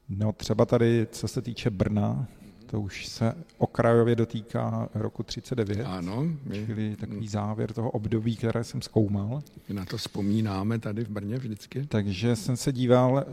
[0.08, 2.28] No třeba tady, co se týče Brna,
[2.70, 5.84] to už se okrajově dotýká roku 39.
[5.84, 6.24] Ano.
[6.44, 9.42] My, čili takový závěr toho období, které jsem zkoumal.
[9.68, 11.86] My na to vzpomínáme tady v Brně vždycky.
[11.86, 13.32] Takže jsem se díval, eh,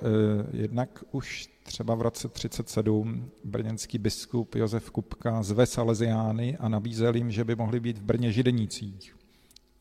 [0.54, 7.32] jednak už třeba v roce 37 brněnský biskup Josef Kupka zve Salesiány a nabízel jim,
[7.32, 9.16] že by mohli být v Brně židenících.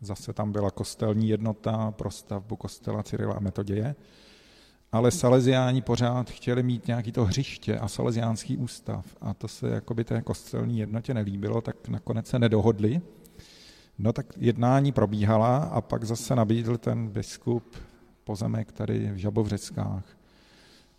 [0.00, 3.94] Zase tam byla kostelní jednota pro stavbu kostela Cyrila a Metoděje
[4.94, 10.04] ale Salesiáni pořád chtěli mít nějaký to hřiště a Salesiánský ústav a to se jakoby
[10.04, 13.00] té kostelní jednotě nelíbilo, tak nakonec se nedohodli.
[13.98, 17.76] No tak jednání probíhala a pak zase nabídl ten biskup
[18.24, 20.04] pozemek tady v Žabovřeckách.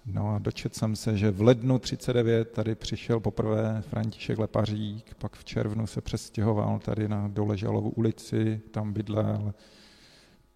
[0.05, 5.36] No a dočet jsem se, že v lednu 39 tady přišel poprvé František Lepařík, pak
[5.36, 9.53] v červnu se přestěhoval tady na Doležalovu ulici, tam bydlel,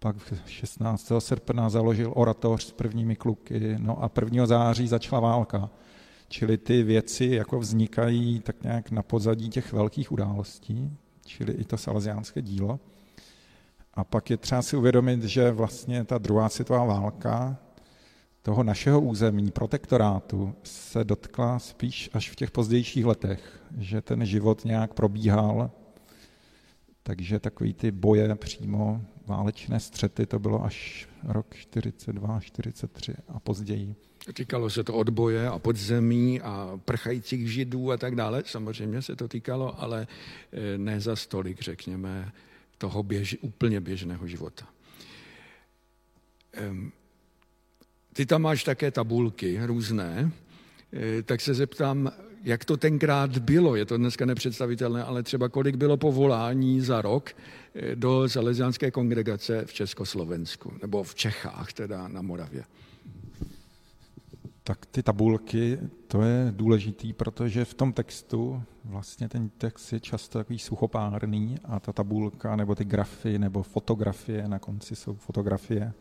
[0.02, 1.12] pak 16.
[1.18, 4.46] srpna založil oratoř s prvními kluky, no a 1.
[4.46, 5.70] září začala válka.
[6.28, 11.76] Čili ty věci jako vznikají tak nějak na pozadí těch velkých událostí, čili i to
[11.76, 12.80] salesiánské dílo.
[13.94, 17.56] A pak je třeba si uvědomit, že vlastně ta druhá světová válka
[18.42, 24.64] toho našeho území, protektorátu, se dotkla spíš až v těch pozdějších letech, že ten život
[24.64, 25.70] nějak probíhal,
[27.02, 33.94] takže takový ty boje přímo válečné střety, to bylo až rok 42, 43 a později.
[34.34, 38.42] Týkalo se to odboje a podzemí a prchajících židů a tak dále.
[38.46, 40.06] Samozřejmě se to týkalo, ale
[40.52, 42.32] eh, ne za stolik, řekněme,
[42.78, 44.66] toho běž, úplně běžného života.
[48.12, 50.32] Ty tam máš také tabulky různé,
[50.92, 55.76] eh, tak se zeptám, jak to tenkrát bylo, je to dneska nepředstavitelné, ale třeba kolik
[55.76, 57.30] bylo povolání za rok
[57.74, 62.64] eh, do Salesiánské kongregace v Československu, nebo v Čechách, teda na Moravě.
[64.62, 70.38] Tak ty tabulky, to je důležitý, protože v tom textu, vlastně ten text je často
[70.38, 75.92] takový suchopárný a ta tabulka, nebo ty grafy, nebo fotografie, na konci jsou fotografie,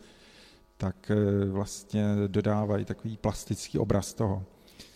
[0.78, 4.46] tak eh, vlastně dodávají takový plastický obraz toho.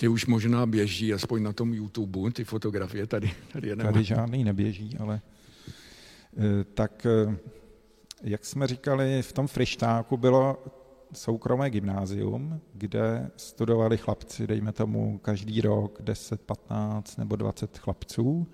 [0.03, 4.43] Ty už možná běží, aspoň na tom YouTube, ty fotografie tady, tady je Tady žádný
[4.43, 5.21] neběží, ale
[6.37, 7.37] eh, tak, eh,
[8.21, 10.63] jak jsme říkali, v tom Frištáku bylo
[11.13, 18.47] soukromé gymnázium, kde studovali chlapci, dejme tomu každý rok 10, 15 nebo 20 chlapců.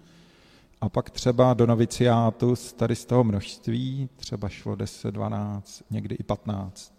[0.81, 6.23] A pak třeba do noviciátu tady z toho množství třeba šlo 10, 12, někdy i
[6.23, 6.93] 15.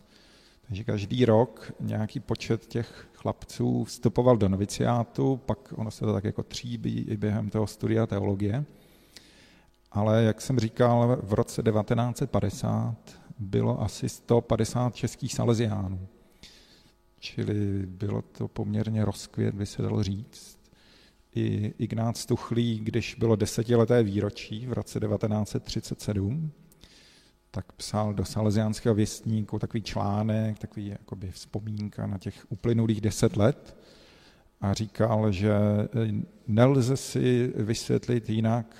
[0.66, 6.24] Takže každý rok nějaký počet těch chlapců vstupoval do noviciátu, pak ono se to tak
[6.24, 8.64] jako tříbí i během toho studia teologie.
[9.92, 12.96] Ale jak jsem říkal, v roce 1950
[13.38, 16.06] bylo asi 150 českých salesiánů.
[17.18, 20.58] Čili bylo to poměrně rozkvět, by se dalo říct.
[21.34, 26.52] I Ignác Tuchlý, když bylo desetileté výročí v roce 1937,
[27.50, 33.76] tak psal do Salesiánského věstníku takový článek, takový jakoby vzpomínka na těch uplynulých deset let
[34.60, 35.52] a říkal, že
[36.46, 38.76] nelze si vysvětlit jinak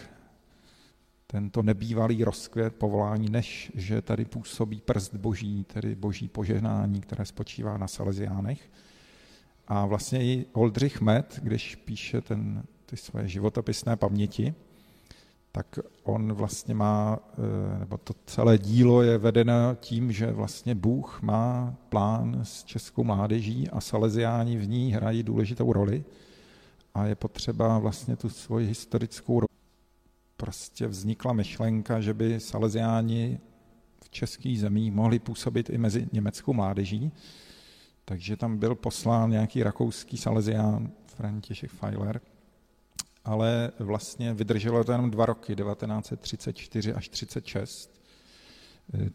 [1.27, 7.79] tento nebývalý rozkvět povolání, než že tady působí prst boží, tedy boží požehnání, které spočívá
[7.79, 8.71] na Salesiánech.
[9.69, 14.55] A vlastně i Oldřich Met, když píše ten, ty své životopisné paměti,
[15.53, 21.23] tak on vlastně má, eh, nebo to celé dílo je vedeno tím, že vlastně Bůh
[21.23, 26.05] má plán s českou mládeží a Salesiáni v ní hrají důležitou roli
[26.95, 29.47] a je potřeba vlastně tu svoji historickou roli.
[30.37, 33.39] Prostě vznikla myšlenka, že by Salesiáni
[34.05, 37.13] v českých zemích mohli působit i mezi německou mládeží,
[38.05, 42.21] takže tam byl poslán nějaký rakouský Salesián František Feiler,
[43.25, 48.01] ale vlastně vydrželo to jenom dva roky, 1934 až 36.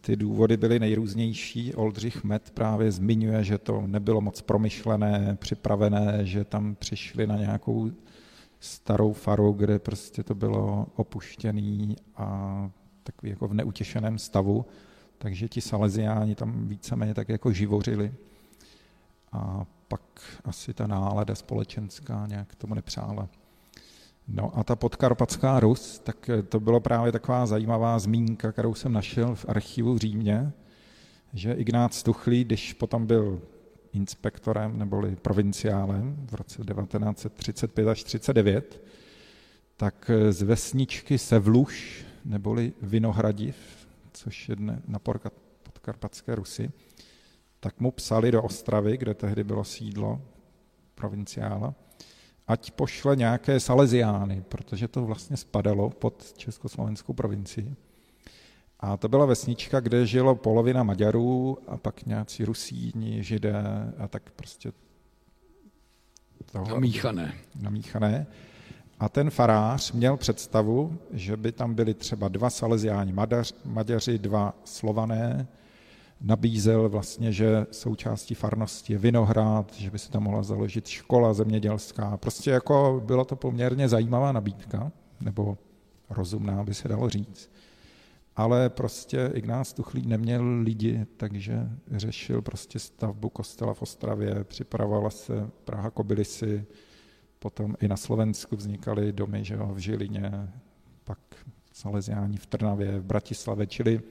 [0.01, 1.73] Ty důvody byly nejrůznější.
[1.73, 7.91] Oldřich Met právě zmiňuje, že to nebylo moc promyšlené, připravené, že tam přišli na nějakou
[8.59, 12.69] starou faru, kde prostě to bylo opuštěný a
[13.03, 14.65] takový jako v neutěšeném stavu.
[15.17, 18.13] Takže ti Salesiáni tam víceméně tak jako živořili.
[19.31, 20.01] A pak
[20.43, 23.29] asi ta nálada společenská nějak tomu nepřála.
[24.27, 28.93] No a ta podkarpatská Rus, tak eh, to bylo právě taková zajímavá zmínka, kterou jsem
[28.93, 30.51] našel v archivu v Římě,
[31.33, 33.41] že Ignác Tuchlý, když potom byl
[33.93, 38.81] inspektorem neboli provinciálem v roce 1935 až 39,
[39.77, 43.55] tak eh, z vesničky Sevluš neboli Vinohradiv,
[44.13, 44.99] což je dne na
[45.63, 46.71] podkarpatské Rusy,
[47.59, 50.21] tak mu psali do Ostravy, kde tehdy bylo sídlo
[50.95, 51.73] provinciála,
[52.47, 57.75] ať pošle nějaké Salesiány, protože to vlastně spadalo pod Československou provincii.
[58.79, 64.29] A to byla vesnička, kde žilo polovina Maďarů a pak nějací Rusíni, Židé a tak
[64.35, 64.71] prostě
[66.51, 67.33] toho, namíchané.
[67.61, 68.27] namíchané.
[68.99, 73.13] A ten farář měl představu, že by tam byli třeba dva Salesiáni
[73.65, 75.47] Maďaři, dva Slované,
[76.21, 82.17] nabízel vlastně, že součástí farnosti je vinohrad, že by se tam mohla založit škola zemědělská.
[82.17, 84.91] Prostě jako byla to poměrně zajímavá nabídka,
[85.21, 85.57] nebo
[86.09, 87.51] rozumná by se dalo říct.
[88.35, 95.49] Ale prostě Ignác Tuchlík neměl lidi, takže řešil prostě stavbu kostela v Ostravě, připravovala se
[95.65, 96.65] Praha Kobylisy,
[97.39, 100.49] potom i na Slovensku vznikaly domy, že jo, v Žilině,
[101.03, 101.19] pak
[101.73, 104.01] Salesiáni v Trnavě, v Bratislavě, čili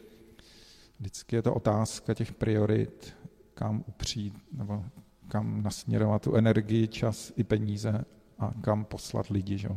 [1.05, 3.17] Vždycky je to otázka těch priorit,
[3.55, 4.85] kam upřít nebo
[5.29, 8.05] kam nasměrovat tu energii, čas i peníze
[8.39, 9.59] a kam poslat lidi.
[9.59, 9.69] Že?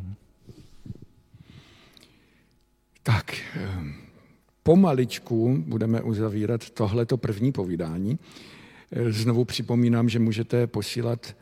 [3.04, 3.96] Tak, ehm,
[4.64, 8.20] pomaličku budeme uzavírat tohleto první povídání.
[8.92, 11.36] Eh, znovu připomínám, že můžete posílat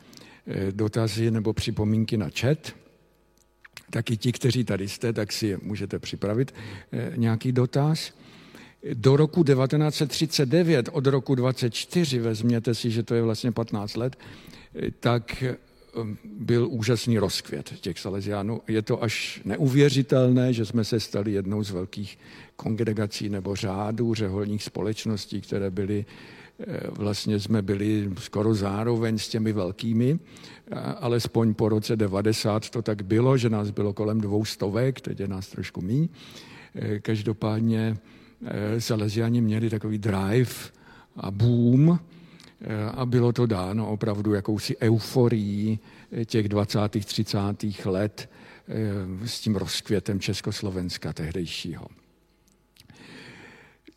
[0.46, 2.74] eh, dotazy nebo připomínky na chat.
[3.90, 6.54] Taky ti, kteří tady jste, tak si můžete připravit
[6.92, 8.12] eh, nějaký dotaz
[8.94, 14.16] do roku 1939, od roku 24, vezměte si, že to je vlastně 15 let,
[15.00, 15.44] tak
[15.94, 18.60] um, byl úžasný rozkvět těch Salesiánů.
[18.68, 22.18] Je to až neuvěřitelné, že jsme se stali jednou z velkých
[22.56, 26.04] kongregací nebo řádů řeholních společností, které byly,
[26.60, 30.18] eh, vlastně jsme byli skoro zároveň s těmi velkými,
[31.00, 35.28] alespoň po roce 90 to tak bylo, že nás bylo kolem dvou stovek, teď je
[35.28, 36.08] nás trošku míň.
[36.74, 37.96] Eh, každopádně
[38.78, 40.52] Salesiani měli takový drive
[41.16, 41.98] a boom
[42.60, 45.78] eh, a bylo to dáno opravdu jakousi euforií
[46.12, 46.78] eh, těch 20.
[47.04, 47.38] 30.
[47.84, 48.30] let
[49.24, 51.86] s tím rozkvětem Československa tehdejšího.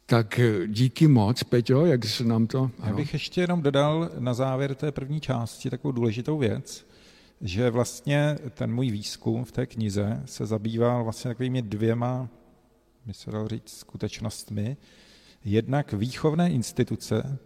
[0.05, 2.71] Tak díky moc, Peťo, jak se nám to...
[2.85, 6.87] Já bych ještě jenom dodal na závěr té první části takovou důležitou věc,
[7.41, 12.29] že vlastně ten můj výzkum v té knize se zabýval vlastně takovými dvěma
[13.09, 14.77] by se dalo říct, skutečnostmi.
[15.45, 17.37] Jednak výchovné instituce,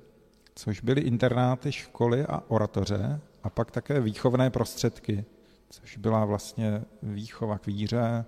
[0.55, 5.25] což byly internáty, školy a oratoře, a pak také výchovné prostředky,
[5.69, 8.25] což byla vlastně výchova k víře,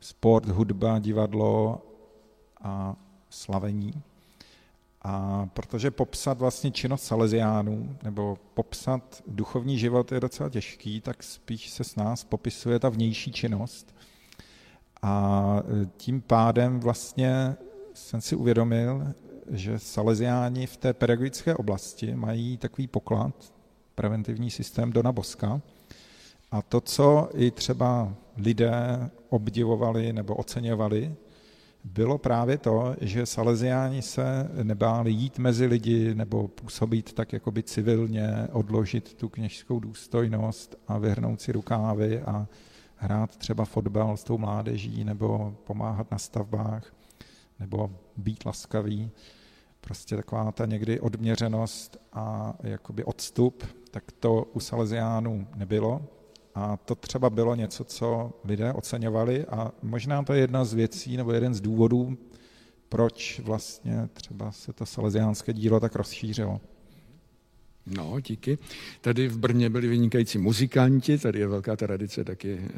[0.00, 1.82] sport, hudba, divadlo
[2.62, 2.96] a
[3.30, 4.02] slavení.
[5.02, 11.70] A protože popsat vlastně činnost Salesiánů nebo popsat duchovní život je docela těžký, tak spíš
[11.70, 13.94] se s nás popisuje ta vnější činnost.
[15.02, 17.56] A e, tím pádem vlastně
[17.94, 19.06] jsem si uvědomil,
[19.50, 23.52] že Salesiáni v té pedagogické oblasti mají takový poklad,
[23.94, 25.60] preventivní systém Dona Boska.
[26.50, 31.14] A to, co i třeba lidé obdivovali nebo oceňovali,
[31.84, 38.48] bylo právě to, že Salesiáni se nebáli jít mezi lidi nebo působit tak jakoby civilně,
[38.52, 42.46] odložit tu kněžskou důstojnost a vyhrnout si rukávy a
[43.02, 46.94] hrát třeba fotbal s tou mládeží nebo pomáhat na stavbách
[47.60, 49.10] nebo být laskavý.
[49.80, 56.02] Prostě taková ta někdy odměřenost a jakoby odstup, tak to u Salesiánů nebylo.
[56.54, 61.16] A to třeba bylo něco, co lidé oceňovali a možná to je jedna z věcí
[61.16, 62.18] nebo jeden z důvodů,
[62.88, 66.60] proč vlastně třeba se to salesiánské dílo tak rozšířilo.
[67.86, 68.58] No, díky.
[69.00, 72.70] Tady v Brně byli vynikající muzikanti, tady je velká tradice taky eh,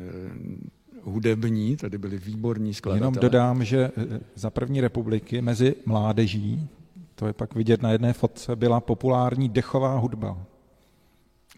[1.02, 3.06] hudební, tady byli výborní skladatelé.
[3.06, 6.68] Jenom dodám, že eh, za první republiky mezi mládeží,
[7.14, 10.46] to je pak vidět na jedné fotce, byla populární dechová hudba.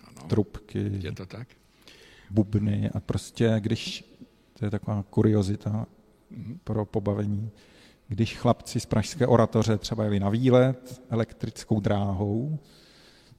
[0.04, 0.90] Ano, Trubky.
[1.02, 1.48] Je to tak?
[2.34, 4.14] bubny a prostě, když,
[4.58, 5.86] to je taková kuriozita
[6.64, 7.50] pro pobavení,
[8.08, 12.58] když chlapci z pražské oratoře třeba jeli na výlet elektrickou dráhou,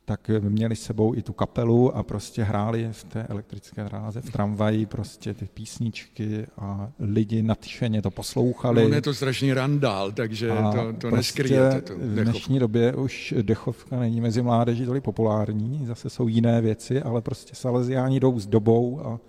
[0.05, 4.31] tak měli s sebou i tu kapelu a prostě hráli v té elektrické dráze, v
[4.31, 8.89] tramvaji prostě ty písničky a lidi nadšeně to poslouchali.
[8.89, 11.81] No, je to strašný randál, takže a to, to prostě neskryjete.
[11.81, 17.01] To v dnešní době už dechovka není mezi mládeží tolik populární, zase jsou jiné věci,
[17.01, 19.19] ale prostě saleziáni jdou s dobou a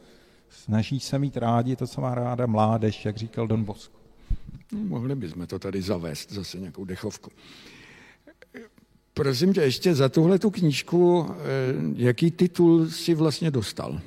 [0.50, 3.98] snaží se mít rádi to, co má ráda mládež, jak říkal Don Bosco.
[4.72, 7.30] No, mohli bychom to tady zavést, zase nějakou dechovku.
[9.16, 11.34] Prosím tě, ještě za tuhle tu knížku, eh,
[11.94, 14.00] jaký titul si vlastně dostal?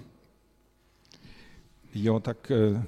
[1.93, 2.83] Jo, tak eh,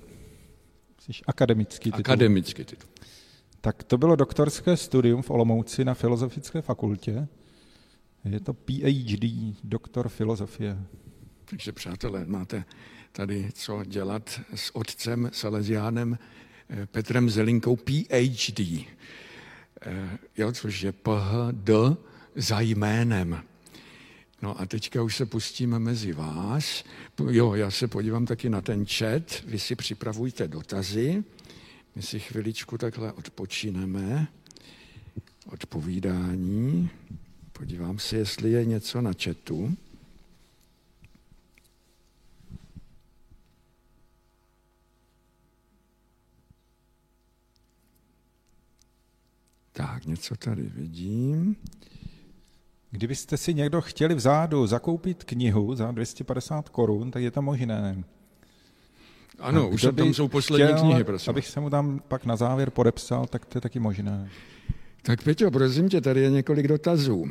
[1.00, 2.00] jsi akademický titul.
[2.00, 2.90] Akademický titul.
[3.62, 7.28] Tak to bylo doktorské studium v Olomouci na Filozofické fakultě.
[8.26, 10.78] Je to PhD, doktor filozofie.
[11.46, 12.66] Takže přátelé, máte
[13.12, 16.18] tady co dělat s otcem Salesiánem
[16.70, 18.60] eh, Petrem Zelinkou PhD.
[20.38, 21.70] Jo, což je PhD
[22.36, 23.44] za jménem.
[24.42, 26.84] No a teďka už se pustíme mezi vás.
[27.30, 29.44] Jo, já se podívám taky na ten chat.
[29.46, 31.24] Vy si připravujte dotazy.
[31.96, 34.28] My si chviličku takhle odpočineme.
[35.46, 36.90] Odpovídání.
[37.54, 39.78] Podívám se, jestli je něco na chatu.
[49.72, 51.56] Tak, něco tady vidím.
[52.92, 58.04] Kdybyste si někdo chtěli vzadu zakoupit knihu za 250 korun, tak je to možné.
[59.40, 61.30] Ano, už tam jsou poslední chtěl, knihy, prosím.
[61.30, 64.30] Abych se mu tam pak na závěr podepsal, tak to je taky možné.
[65.02, 67.26] Tak Peťo, prosím tě, tady je několik dotazů.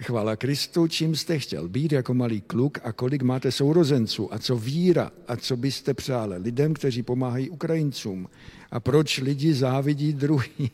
[0.00, 4.56] Chvála Kristu, čím jste chtěl být jako malý kluk a kolik máte sourozenců a co
[4.56, 8.28] víra a co byste přáli lidem, kteří pomáhají Ukrajincům
[8.70, 10.70] a proč lidi závidí druhým.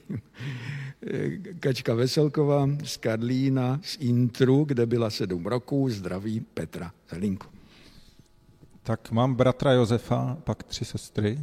[1.60, 7.46] Kačka Veselková z Karlína, z Intru, kde byla sedm roků, zdraví Petra Zelinku.
[8.82, 11.40] Tak mám bratra Josefa, pak tři sestry.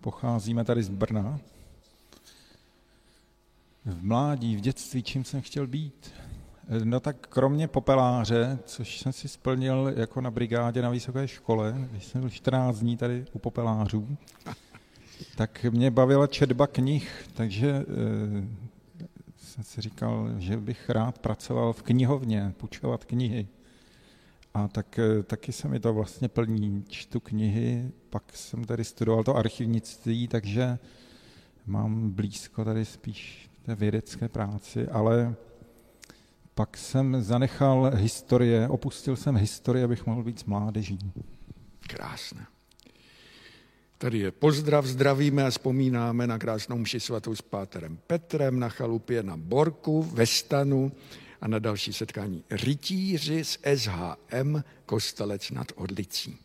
[0.00, 1.40] Pocházíme tady z Brna.
[3.84, 6.12] V mládí, v dětství, čím jsem chtěl být?
[6.84, 12.04] No tak kromě popeláře, což jsem si splnil jako na brigádě na vysoké škole, když
[12.04, 14.16] jsem byl 14 dní tady u popelářů,
[15.36, 17.84] tak mě bavila četba knih, takže e,
[19.36, 23.48] jsem si říkal, že bych rád pracoval v knihovně, půjčovat knihy.
[24.54, 29.24] A tak e, taky se mi to vlastně plní, čtu knihy, pak jsem tady studoval
[29.24, 30.78] to archivnictví, takže
[31.66, 35.34] mám blízko tady spíš té vědecké práci, ale
[36.54, 40.98] pak jsem zanechal historie, opustil jsem historii, abych mohl být s mládeží.
[41.80, 42.46] Krásné.
[44.02, 49.22] Tady je pozdrav, zdravíme a vzpomínáme na krásnou mši svatou s páterem Petrem na chalupě
[49.22, 50.92] na Borku ve Stanu
[51.40, 56.38] a na další setkání rytíři z SHM Kostelec nad Orlicí.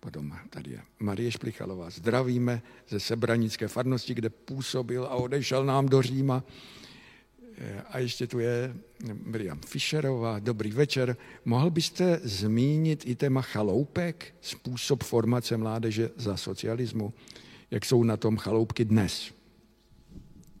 [0.00, 1.90] Potom tady je Marie Šplichalová.
[1.90, 6.44] Zdravíme ze Sebranické farnosti, kde působil a odešel nám do Říma.
[7.88, 8.74] A ještě tu je
[9.24, 10.38] Miriam Fischerová.
[10.38, 11.16] Dobrý večer.
[11.44, 17.12] Mohl byste zmínit i téma chaloupek, způsob formace mládeže za socialismu?
[17.70, 19.30] Jak jsou na tom chaloupky dnes?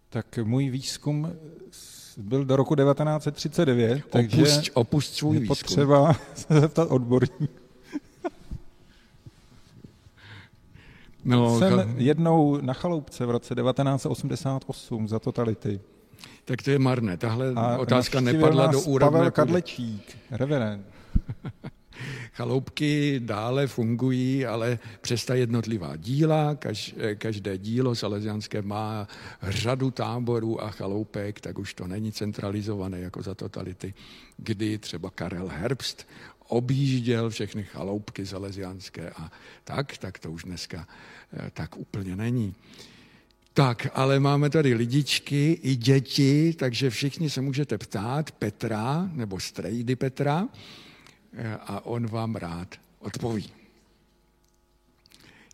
[0.08, 1.32] Tak můj výzkum
[2.16, 5.56] byl do roku 1939, takže opust, opust svůj výzkum.
[5.56, 7.48] potřeba se zeptat odborní.
[11.24, 15.80] No, Jsem jednou na chaloupce v roce 1988 za totality
[16.44, 17.16] tak to je marné.
[17.16, 19.12] Tahle a otázka nepadla do úrovně.
[19.12, 20.86] Pavel Kadlečík, reverend.
[22.32, 26.56] Chaloupky dále fungují, ale přes ta jednotlivá díla,
[27.18, 29.08] každé dílo salesianské má
[29.42, 33.94] řadu táborů a chaloupek, tak už to není centralizované jako za totality,
[34.36, 36.06] kdy třeba Karel Herbst
[36.48, 39.32] objížděl všechny chaloupky salesianské a
[39.64, 40.88] tak, tak to už dneska
[41.32, 42.54] eh, tak úplně není.
[43.56, 49.96] Tak, ale máme tady lidičky i děti, takže všichni se můžete ptát Petra nebo strejdy
[49.96, 50.48] Petra
[51.32, 53.50] eh, a on vám rád odpoví.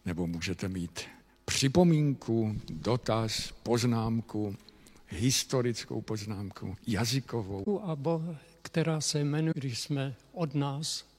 [0.06, 1.00] Nebo můžete mít
[1.44, 4.56] připomínku, dotaz, poznámku,
[5.08, 7.80] historickou poznámku, jazykovou.
[7.84, 8.22] A bo,
[8.62, 11.09] která se jmenuje, když jsme od nás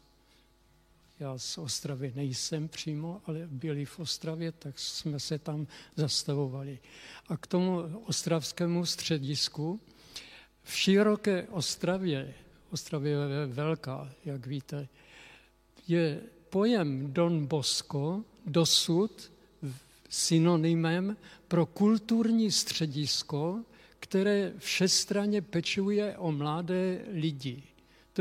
[1.22, 6.80] já z Ostravy nejsem přímo, ale byli v Ostravě, tak jsme se tam zastavovali.
[7.28, 9.80] A k tomu ostravskému středisku
[10.64, 12.34] v široké Ostravě,
[12.72, 14.88] Ostravě je velká, jak víte,
[15.88, 19.32] je pojem Don Bosco dosud
[20.10, 21.18] synonymem
[21.48, 23.64] pro kulturní středisko,
[24.00, 27.64] které všestranně pečuje o mladé lidi.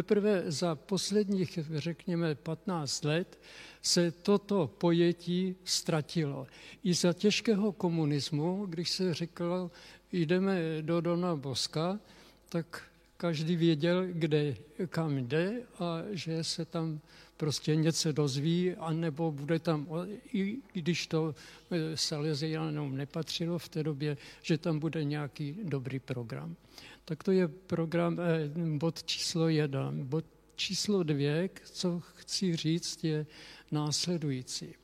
[0.00, 3.40] Teprve za posledních, řekněme, 15 let
[3.82, 6.46] se toto pojetí ztratilo.
[6.84, 9.70] I za těžkého komunismu, když se řeklo,
[10.12, 12.00] jdeme do Dona Boska,
[12.48, 12.82] tak
[13.20, 14.56] každý věděl, kde,
[14.88, 17.00] kam jde a že se tam
[17.36, 19.88] prostě něco dozví, anebo bude tam,
[20.32, 21.34] i když to
[21.70, 26.56] e, Salesianům nepatřilo v té době, že tam bude nějaký dobrý program.
[27.04, 28.48] Tak to je program, eh,
[28.78, 29.92] bod číslo jedna.
[29.92, 30.24] Bod
[30.56, 33.26] číslo dvě, co chci říct, je
[33.70, 34.74] následující.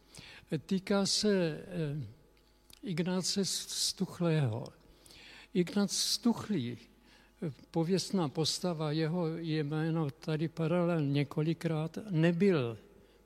[0.66, 2.06] Týká se eh,
[2.82, 4.64] Ignáce Stuchlého.
[5.54, 6.78] Ignác Stuchlý,
[7.70, 12.78] pověstná postava, jeho jméno tady paralel několikrát, nebyl,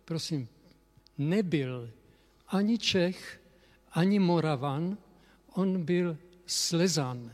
[0.05, 0.49] prosím,
[1.19, 1.91] nebyl
[2.49, 3.41] ani Čech,
[3.93, 4.99] ani Moravan,
[5.55, 7.33] on byl Slezan.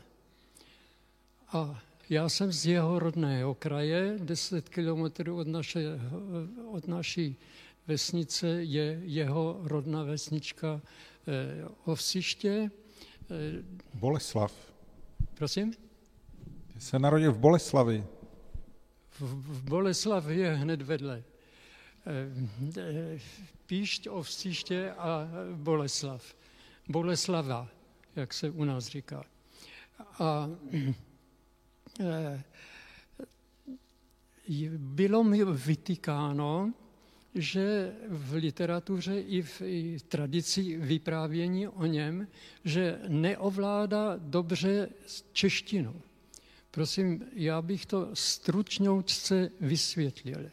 [1.47, 5.83] A já jsem z jeho rodného kraje, 10 kilometrů od, naše,
[6.71, 7.35] od naší
[7.87, 10.81] vesnice je jeho rodná vesnička
[11.27, 12.71] eh, Ovsiště.
[13.31, 13.63] Eh,
[13.93, 14.53] Boleslav.
[15.33, 15.86] Prosím?
[16.79, 18.05] Se narodil v Boleslavi.
[19.19, 21.23] V, je hned vedle.
[22.77, 23.19] Eh,
[23.65, 26.33] Píšť, Ovsiště a Boleslav.
[26.89, 27.67] Boleslava,
[28.15, 29.23] jak se u nás říká.
[30.19, 30.49] A
[31.99, 32.43] Eh,
[34.77, 36.73] bylo mi vytýkáno,
[37.35, 42.27] že v literatuře i v i tradici vyprávění o něm,
[42.63, 44.89] že neovládá dobře
[45.31, 46.01] češtinu.
[46.77, 50.49] Prosím, já bych to stručňoučce vysvětlil.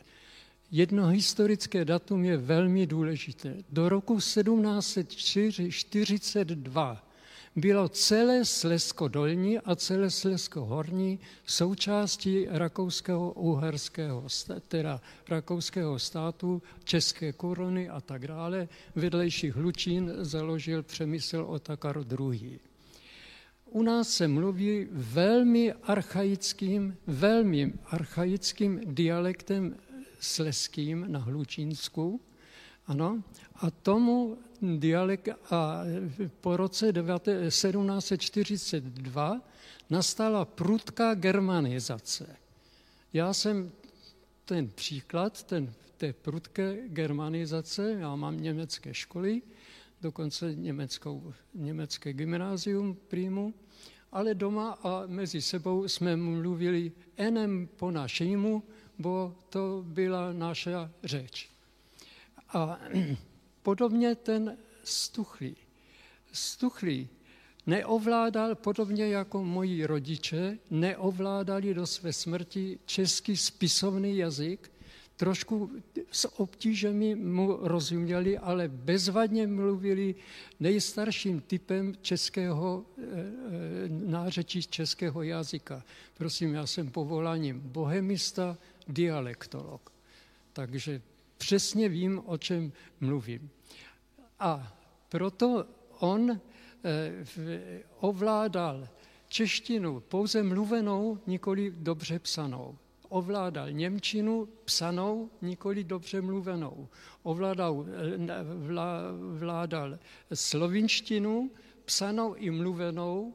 [0.71, 3.57] Jedno historické datum je velmi důležité.
[3.71, 7.09] Do roku 1742
[7.57, 14.27] bylo celé Slesko dolní a celé Slesko horní součástí rakouského uherského,
[14.69, 18.69] teda rakouského státu, české koruny a tak dále.
[18.95, 22.61] Vedlejších Hlučín založil Přemysl Otakar II.
[23.75, 29.77] U nás se mluví velmi archaickým, velmi archaickým dialektem
[30.21, 32.21] sleským na Hlučínsku,
[32.87, 33.23] ano,
[33.55, 35.83] a tomu dialekt a
[36.41, 39.41] po roce 1742
[39.91, 42.37] nastala prudká germanizace.
[43.13, 43.73] Já jsem
[44.45, 49.43] ten příklad ten, té prudké germanizace, já mám německé školy,
[50.05, 53.55] dokonce německou, německé gymnázium prímu,
[54.13, 58.63] ale doma a mezi sebou jsme mluvili enem po našemu,
[58.99, 61.49] bo to byla naša řeč.
[62.49, 62.79] A
[63.63, 65.57] podobně ten Stuchlý.
[66.33, 67.09] Stuchlý
[67.67, 74.71] neovládal, podobně jako moji rodiče, neovládali do své smrti český spisovný jazyk,
[75.17, 75.71] trošku
[76.11, 80.15] s obtížemi mu rozuměli, ale bezvadně mluvili
[80.61, 83.03] nejstarším typem českého e,
[83.89, 85.85] nářečí českého jazyka.
[86.15, 88.59] Prosím, já jsem povoláním bohemista,
[88.89, 89.93] dialektolog.
[90.53, 91.03] Takže
[91.39, 93.51] přesně vím, o čem mluvím.
[94.39, 95.67] A proto
[95.99, 96.41] on eh,
[98.01, 98.89] ovládal
[99.29, 102.79] češtinu pouze mluvenou, nikoli dobře psanou.
[103.15, 106.89] Ovládal Němčinu psanou, nikoli dobře mluvenou.
[107.23, 108.35] Ovládal, eh,
[109.39, 109.99] vládal
[110.35, 111.51] slovinštinu
[111.85, 113.35] psanou i mluvenou,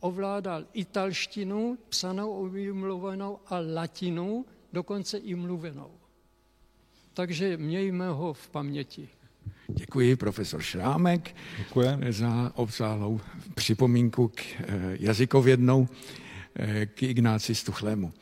[0.00, 5.90] ovládal italštinu psanou i mluvenou a latinu dokonce i mluvenou.
[7.14, 9.08] Takže mějme ho v paměti.
[9.68, 11.88] Děkuji, profesor Šrámek, Děkuji.
[12.10, 13.20] za obsáhlou
[13.54, 15.88] připomínku k eh, jazykovědnou
[16.56, 18.12] eh, k Ignáci Stuchlému.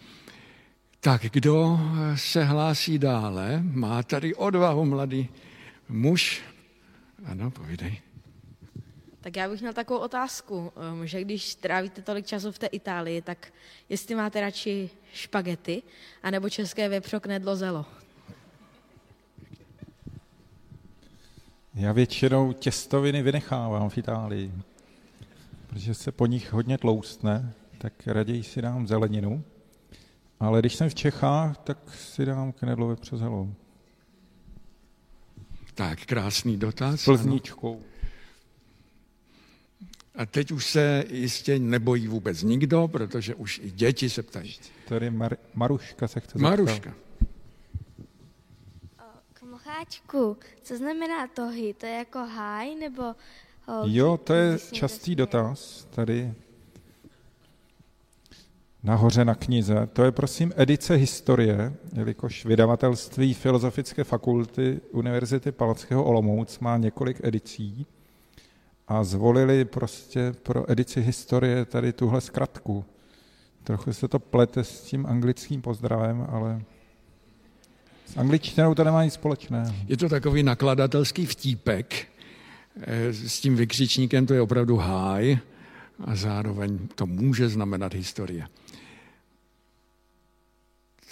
[1.05, 1.79] Tak kdo
[2.15, 3.61] se hlásí dále?
[3.63, 5.29] Má tady odvahu mladý
[5.89, 6.43] muž.
[7.25, 8.01] Ano, povídej.
[9.21, 13.23] Tak já bych měl takovou otázku, um, že když trávíte tolik času v té Itálii,
[13.23, 13.53] tak
[13.89, 15.83] jestli máte radši špagety,
[16.23, 17.87] anebo české vepřo knedlo zelo.
[21.75, 24.53] Já většinou těstoviny vynechávám v Itálii,
[25.67, 29.45] protože se po nich hodně tloustne, tak raději si dám zeleninu.
[30.45, 33.55] Ale když jsem v Čechách, tak si dám knedlo vepřo zelou.
[35.75, 37.01] Tak, krásný dotaz.
[37.01, 37.83] S plzničkou.
[40.15, 44.57] A teď už se jistě nebojí vůbec nikdo, protože už i děti se ptají.
[44.89, 46.51] Tady Mar- Maruška se chce zeptat.
[46.51, 46.95] Maruška.
[49.33, 51.75] K mocháčku, co znamená tohy?
[51.75, 53.03] To je jako háj nebo...
[53.67, 56.35] O, Jo, to je častý dotaz tady
[58.85, 59.89] nahoře na knize.
[59.93, 67.87] To je prosím edice historie, jelikož vydavatelství Filozofické fakulty Univerzity Palackého Olomouc má několik edicí
[68.89, 72.85] a zvolili prostě pro edici historie tady tuhle zkratku.
[73.65, 76.63] Trochu se to plete s tím anglickým pozdravem, ale
[78.07, 79.75] s angličtinou to nemá nic společného.
[79.89, 82.07] Je to takový nakladatelský vtípek.
[82.81, 85.39] Eh, S tím vykřičníkem to je opravdu háj
[86.05, 88.47] a zároveň to může znamenat historie.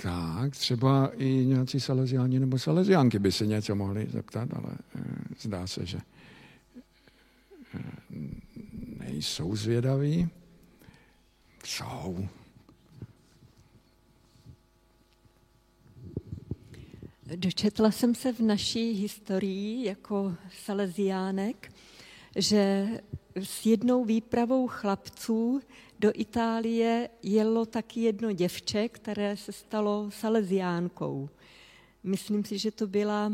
[0.03, 5.01] Tak, třeba i nějací saleziáni nebo saleziánky by se něco mohli zeptat, ale eh,
[5.41, 5.99] zdá se, že
[7.75, 7.81] eh,
[8.99, 10.29] nejsou zvědaví.
[11.65, 12.29] Jsou.
[17.37, 20.35] Dočetla jsem se v naší historii jako
[20.65, 21.73] Salesiánek,
[22.37, 22.89] že
[23.37, 25.61] s jednou výpravou chlapců
[26.03, 31.29] do Itálie jelo taky jedno děvče, které se stalo Salesiánkou.
[32.03, 33.33] Myslím si, že to byla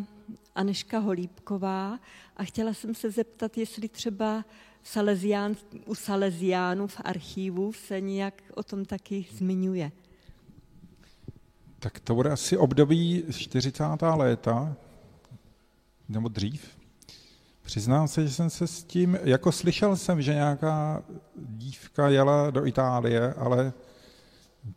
[0.55, 2.01] Aneška Holíbková
[2.37, 4.45] a chtěla jsem se zeptat, jestli třeba
[4.83, 5.57] Salesián,
[5.87, 9.93] u Salesiánů v archivu se nějak o tom taky zmiňuje.
[11.79, 13.83] Tak to bude asi období 40.
[14.17, 14.77] léta,
[16.09, 16.78] nebo dřív.
[17.69, 21.03] Přiznám se, že jsem se s tím, jako slyšel jsem, že nějaká
[21.37, 23.73] dívka jela do Itálie, ale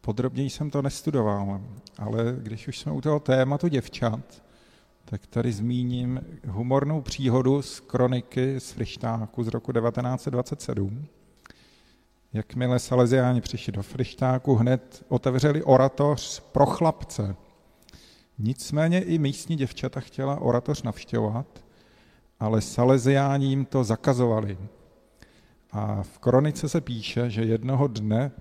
[0.02, 1.62] podrobněji jsem to nestudoval.
[1.98, 4.44] Ale když už jsme u toho tématu děvčat,
[5.06, 11.06] tak tady zmíním humornou příhodu z kroniky z Frištáku z roku 1927.
[12.34, 17.36] Jakmile Salesiáni přišli do Frištáku, hned otevřeli oratoř pro chlapce.
[18.38, 21.71] Nicméně i místní děvčata chtěla oratoř navštěvovat,
[22.42, 24.58] ale Salesiáni jim to zakazovali.
[25.72, 28.32] A v kronice se píše, že jednoho dne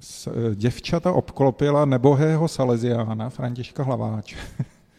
[0.00, 4.36] s- děvčata obklopila nebohého Salesiána, Františka Hlaváče,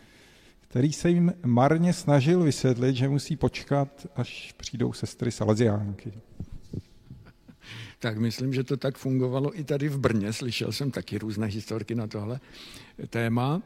[0.61, 6.13] který se jim marně snažil vysvětlit, že musí počkat, až přijdou sestry Salesiánky.
[8.01, 10.33] Tak myslím, že to tak fungovalo i tady v Brně.
[10.33, 12.39] Slyšel jsem taky různé historky na tohle
[13.09, 13.61] téma.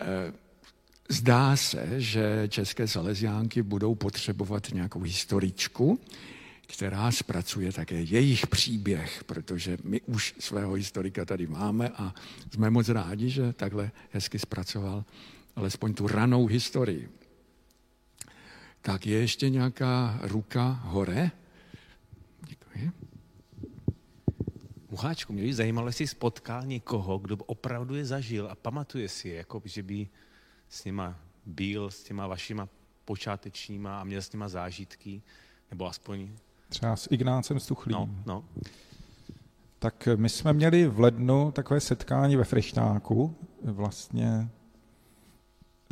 [0.00, 0.32] Eh,
[1.10, 6.00] Zdá se, že české salesiánky budou potřebovat nějakou historičku,
[6.66, 12.14] která zpracuje také jejich příběh, protože my už svého historika tady máme a
[12.54, 15.04] jsme moc rádi, že takhle hezky zpracoval
[15.56, 17.08] alespoň tu ranou historii.
[18.80, 21.30] Tak je ještě nějaká ruka hore?
[22.46, 22.92] Děkuji.
[24.90, 29.34] Mucháčku, mě by zajímalo, jestli spotkal někoho, kdo opravdu je zažil a pamatuje si, je,
[29.34, 30.08] jako že by
[30.68, 32.68] s nima byl, s těma vašima
[33.04, 35.22] počátečníma a měl s nima zážitky,
[35.70, 36.30] nebo aspoň,
[36.68, 37.96] Třeba s Ignácem Stuchlým.
[37.96, 38.44] no, no.
[39.78, 44.48] Tak my jsme měli v lednu takové setkání ve Frištáku, vlastně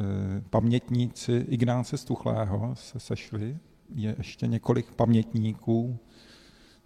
[0.01, 3.59] eh, pamětníci Ignáce Stuchlého se sešli,
[3.95, 5.99] je ještě několik pamětníků,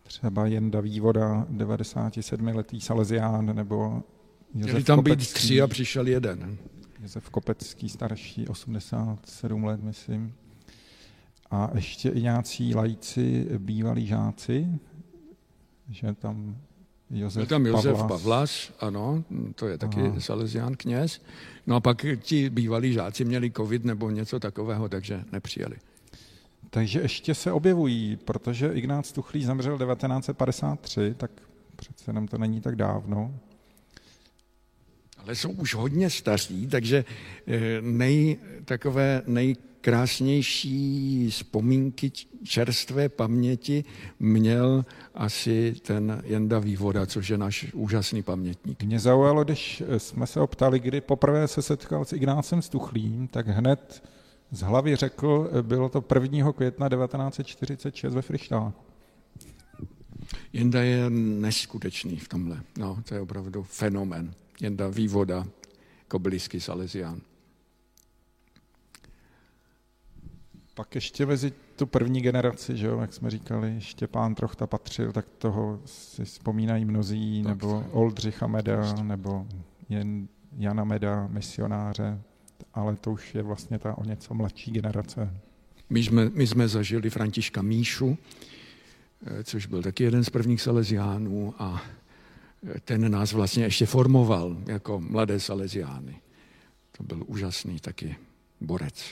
[0.03, 4.03] třeba Jenda Vývoda, 97-letý Salesián, nebo
[4.55, 6.59] Měli Josef tam být Kopecký, tři a přišel jeden.
[7.03, 10.35] Josef Kopecký, starší, 87 let, myslím.
[11.51, 14.69] A ještě i nějací lajíci, bývalí žáci,
[15.89, 16.57] že tam
[17.11, 18.09] Josef Byl tam Josef Pavlas.
[18.09, 19.25] Pavlas, ano,
[19.55, 20.21] to je taky Aha.
[20.21, 21.23] salesián kněz.
[21.67, 25.77] No a pak ti bývalí žáci měli covid nebo něco takového, takže nepřijeli.
[26.71, 31.31] Takže ještě se objevují, protože Ignác Tuchlý zemřel 1953, tak
[31.77, 33.35] přece jenom to není tak dávno.
[35.25, 37.05] Ale jsou už hodně staří, takže
[37.47, 42.13] eh, nej, takové nejkrásnější vzpomínky
[42.45, 43.85] čerstvé paměti
[44.21, 48.83] měl asi ten Jenda Vývoda, což je náš úžasný pamětník.
[48.83, 54.03] Mě zaujalo, když jsme se optali, kdy poprvé se setkal s Ignácem Stuchlým, tak hned
[54.51, 56.53] z hlavy řekl, bylo to 1.
[56.53, 58.91] května 1946 ve Frištáku.
[60.53, 62.61] Jenda je neskutečný v tomhle.
[62.79, 64.35] No, to je opravdu fenomen.
[64.61, 65.47] Jenda Vývoda,
[66.09, 67.21] kobylisky Salesián.
[70.75, 75.27] Pak ještě mezi tu první generaci, že jo, jak jsme říkali, Štěpán Trochta patřil, tak
[75.39, 79.47] toho si vzpomínají mnozí, tak nebo Oldřicha Meda, nebo
[79.89, 82.21] jen Jana Meda, misionáře,
[82.75, 85.35] ale to už je vlastně ta o něco mladší generace.
[85.91, 88.19] My jsme, my jsme zažili Františka Míšu,
[89.27, 91.83] eh, což byl taky jeden z prvních Salesiánů a
[92.85, 96.21] ten nás vlastně ještě formoval jako mladé Salesiány.
[96.97, 98.17] To byl úžasný taky
[98.61, 99.05] borec.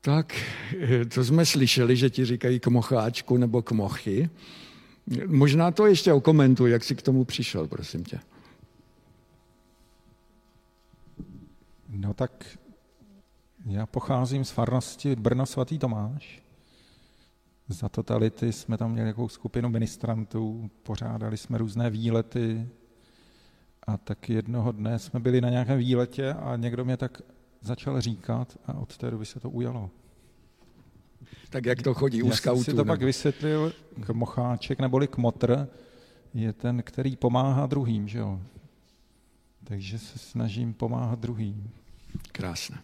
[0.00, 0.34] Tak,
[0.80, 4.30] eh, to jsme slyšeli, že ti říkají kmocháčku nebo kmochy.
[5.26, 8.20] Možná to ještě okomentuj, jak jsi k tomu přišel, prosím tě.
[11.88, 12.58] No tak
[13.66, 16.42] já pocházím z farnosti Brno svatý Tomáš.
[17.68, 22.68] Za totality jsme tam měli nějakou skupinu ministrantů, pořádali jsme různé výlety
[23.86, 27.22] a tak jednoho dne jsme byli na nějakém výletě a někdo mě tak
[27.60, 29.90] začal říkat a od té doby se to ujalo.
[31.50, 32.58] Tak jak to chodí u Já skautů?
[32.58, 32.88] Já si to nebo?
[32.88, 33.72] pak vysvětlil,
[34.06, 35.68] kmocháček neboli kmotr
[36.34, 38.40] je ten, který pomáhá druhým, že jo?
[39.64, 41.70] Takže se snažím pomáhat druhým.
[42.32, 42.78] Krásné.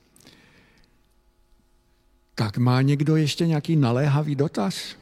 [2.38, 4.96] Tak má někdo ještě nějaký naléhavý dotaz?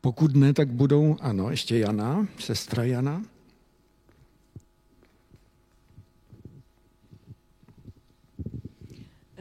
[0.00, 3.22] Pokud ne, tak budou, ano, ještě Jana, sestra Jana.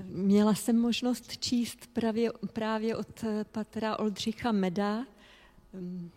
[0.04, 5.06] Měla jsem možnost číst právě, právě od patra Oldřicha Meda
[5.74, 6.10] mm,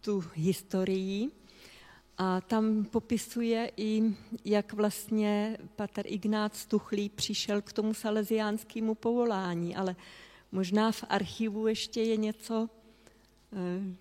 [0.00, 1.30] tu historii
[2.18, 4.02] a tam popisuje i,
[4.44, 9.96] jak vlastně Pater Ignác Tuchlý přišel k tomu salesiánskému povolání, ale
[10.52, 12.68] možná v archivu ještě je něco,
[13.52, 13.94] eh,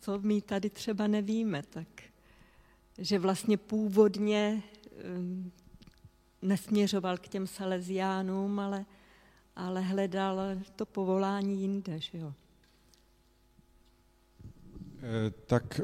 [0.00, 1.88] co my tady třeba nevíme, tak
[2.98, 4.92] že vlastně původně eh,
[6.42, 8.84] nesměřoval k těm salesiánům, ale,
[9.56, 10.40] ale hledal
[10.76, 12.34] to povolání jinde, že jo?
[15.02, 15.80] Eh, tak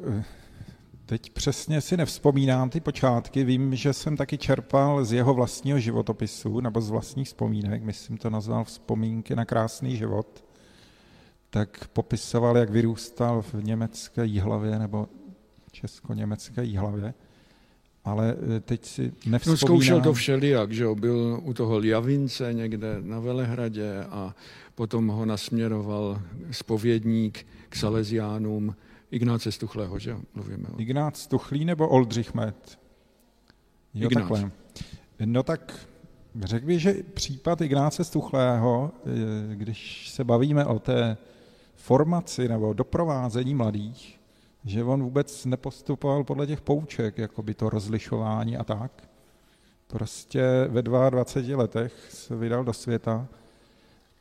[1.07, 6.61] Teď přesně si nevzpomínám ty počátky, vím, že jsem taky čerpal z jeho vlastního životopisu
[6.61, 10.45] nebo z vlastních vzpomínek, myslím to nazval Vzpomínky na krásný život,
[11.51, 15.09] tak popisoval, jak vyrůstal v německé Jihlavě nebo
[15.73, 17.15] česko-německé Jihlavě.
[18.05, 19.53] Ale e, teď si nevzpomínám...
[19.53, 24.35] No zkoušel to všelijak, že jo, byl u toho Ljavince někde na Velehradě a
[24.75, 28.75] potom ho nasměroval spovědník k Salesiánům,
[29.15, 30.69] Ignáce Stuchlého, že mluvíme.
[30.69, 30.81] O...
[30.81, 32.79] Ignác Stuchlý nebo Oldřich Met?
[33.95, 34.29] Jo, Ignác.
[34.29, 34.51] takhle.
[35.25, 35.89] No tak
[36.43, 41.17] řekl bych, že případ Ignáce Stuchlého, eh, když se bavíme o té
[41.75, 44.21] formaci nebo doprovázení mladých,
[44.65, 49.09] že on vůbec nepostupoval podle těch pouček, jako by to rozlišování a tak.
[49.87, 53.29] Prostě ve 22 letech se vydal do světa,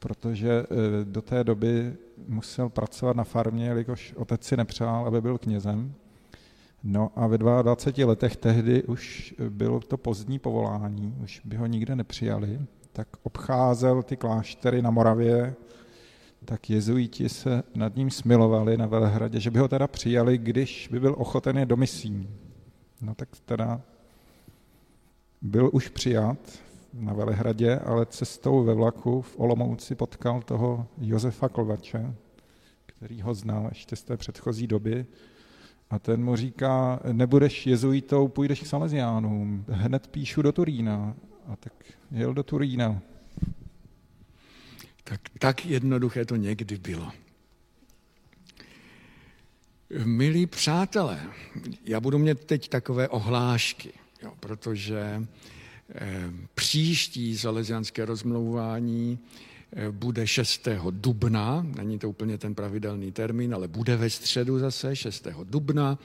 [0.03, 0.65] protože eh,
[1.03, 1.93] do té doby
[2.27, 5.93] musel pracovat na farmě, jelikož otec si nepřál, aby byl knězem.
[6.83, 11.95] No a ve 22 letech tehdy už bylo to pozdní povolání, už by ho nikde
[11.95, 12.59] nepřijali,
[12.93, 15.55] tak obcházel ty kláštery na Moravě,
[16.45, 20.99] tak jezuiti se nad ním smilovali na Velehradě, že by ho teda přijali, když by
[20.99, 22.29] byl ochoten je do misí.
[23.01, 23.81] No tak teda
[25.41, 26.37] byl už přijat
[26.93, 32.15] na Velehradě, ale cestou ve vlaku v Olomouci potkal toho Josefa Kolvače,
[32.85, 35.05] který ho znal ještě z té předchozí doby.
[35.89, 41.15] A ten mu říká, nebudeš jezuitou, půjdeš k Salesiánům, hned píšu do Turína.
[41.47, 41.73] A tak
[42.11, 43.01] jel do Turína.
[45.03, 47.11] Tak, tak jednoduché to někdy bylo.
[50.05, 51.21] Milí přátelé,
[51.85, 55.27] já budu mít teď takové ohlášky, jo, protože
[56.55, 59.19] příští zalezianské rozmlouvání
[59.75, 60.67] eh, bude 6.
[60.91, 65.27] dubna, není to úplně ten pravidelný termín, ale bude ve středu zase 6.
[65.43, 65.99] dubna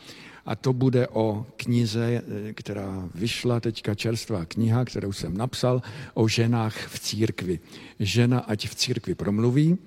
[0.47, 5.83] a to bude o knize, eh, která vyšla teďka čerstvá kniha, kterou jsem napsal
[6.15, 7.61] o ženách v církvi.
[8.01, 9.79] Žena, ať v církvi promluví.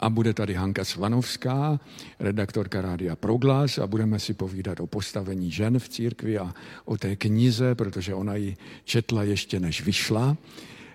[0.00, 1.80] A bude tady Hanka Svanovská,
[2.18, 7.16] redaktorka Rádia Proglas a budeme si povídat o postavení žen v církvi a o té
[7.16, 10.36] knize, protože ona ji četla ještě než vyšla.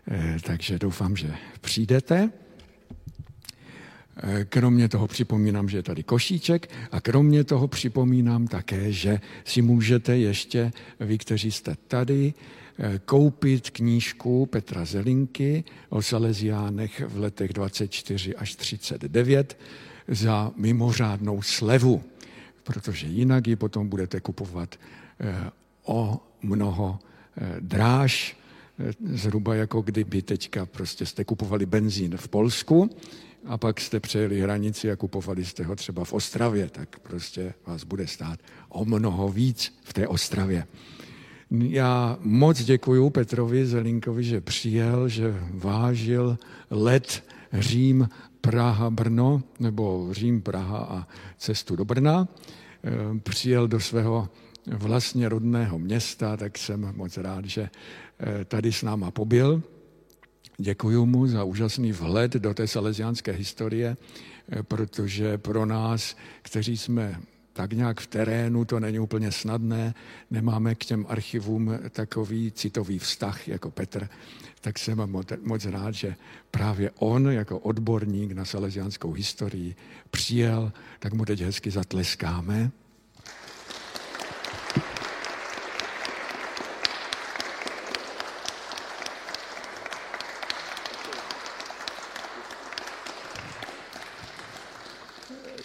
[0.07, 2.29] Eh, takže doufám, že přijdete.
[4.18, 9.62] Eh, kromě toho připomínám, že je tady košíček a kromě toho připomínám také, že si
[9.62, 12.34] můžete ještě, vy, kteří jste tady,
[12.80, 19.57] eh, koupit knížku Petra Zelinky o Salesiánech v letech 24 až 39
[20.07, 22.03] za mimořádnou slevu,
[22.64, 24.76] protože jinak ji potom budete kupovat
[25.20, 25.36] eh,
[25.86, 26.99] o mnoho
[27.59, 28.38] dráž,
[29.14, 32.89] zhruba jako kdyby teďka prostě jste kupovali benzín v Polsku,
[33.45, 37.83] a pak jste přejeli hranici a kupovali jste ho třeba v Ostravě, tak prostě vás
[37.83, 38.39] bude stát
[38.69, 40.67] o mnoho víc v té Ostravě.
[41.51, 46.37] Já moc děkuji Petrovi Zelinkovi, že přijel, že vážil
[46.69, 47.23] let
[47.53, 48.09] Řím,
[48.41, 52.27] Praha, Brno, nebo Řím, Praha a cestu do Brna.
[52.83, 54.29] Eh, přijel do svého
[54.67, 57.69] vlastně rodného města, tak jsem moc rád, že
[58.19, 59.63] eh, tady s náma pobyl.
[60.62, 63.97] Děkuji mu za úžasný vhled do té salesiánské historie,
[64.49, 67.22] eh, protože pro nás, kteří jsme
[67.53, 69.93] tak nějak v terénu, to není úplně snadné,
[70.32, 74.09] nemáme k těm archivům takový citový vztah jako Petr,
[74.62, 76.16] tak jsem moc rád, že
[76.51, 79.76] právě on jako odborník na salesiánskou historii
[80.12, 82.72] přijel, tak mu teď hezky zatleskáme.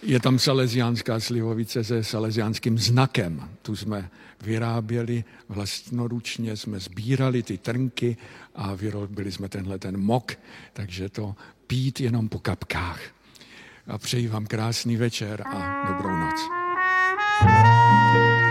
[0.06, 3.48] Je tam salesiánská slivovice se salesiánským znakem.
[3.62, 4.10] Tu jsme
[4.42, 8.16] vyráběli vlastnoručně, jsme sbírali ty trnky
[8.54, 10.38] a vyrobili jsme tenhle ten mok,
[10.72, 11.34] takže to
[11.66, 13.00] pít jenom po kapkách.
[13.86, 16.40] A přeji vám krásný večer a dobrou noc.
[17.38, 18.45] thank you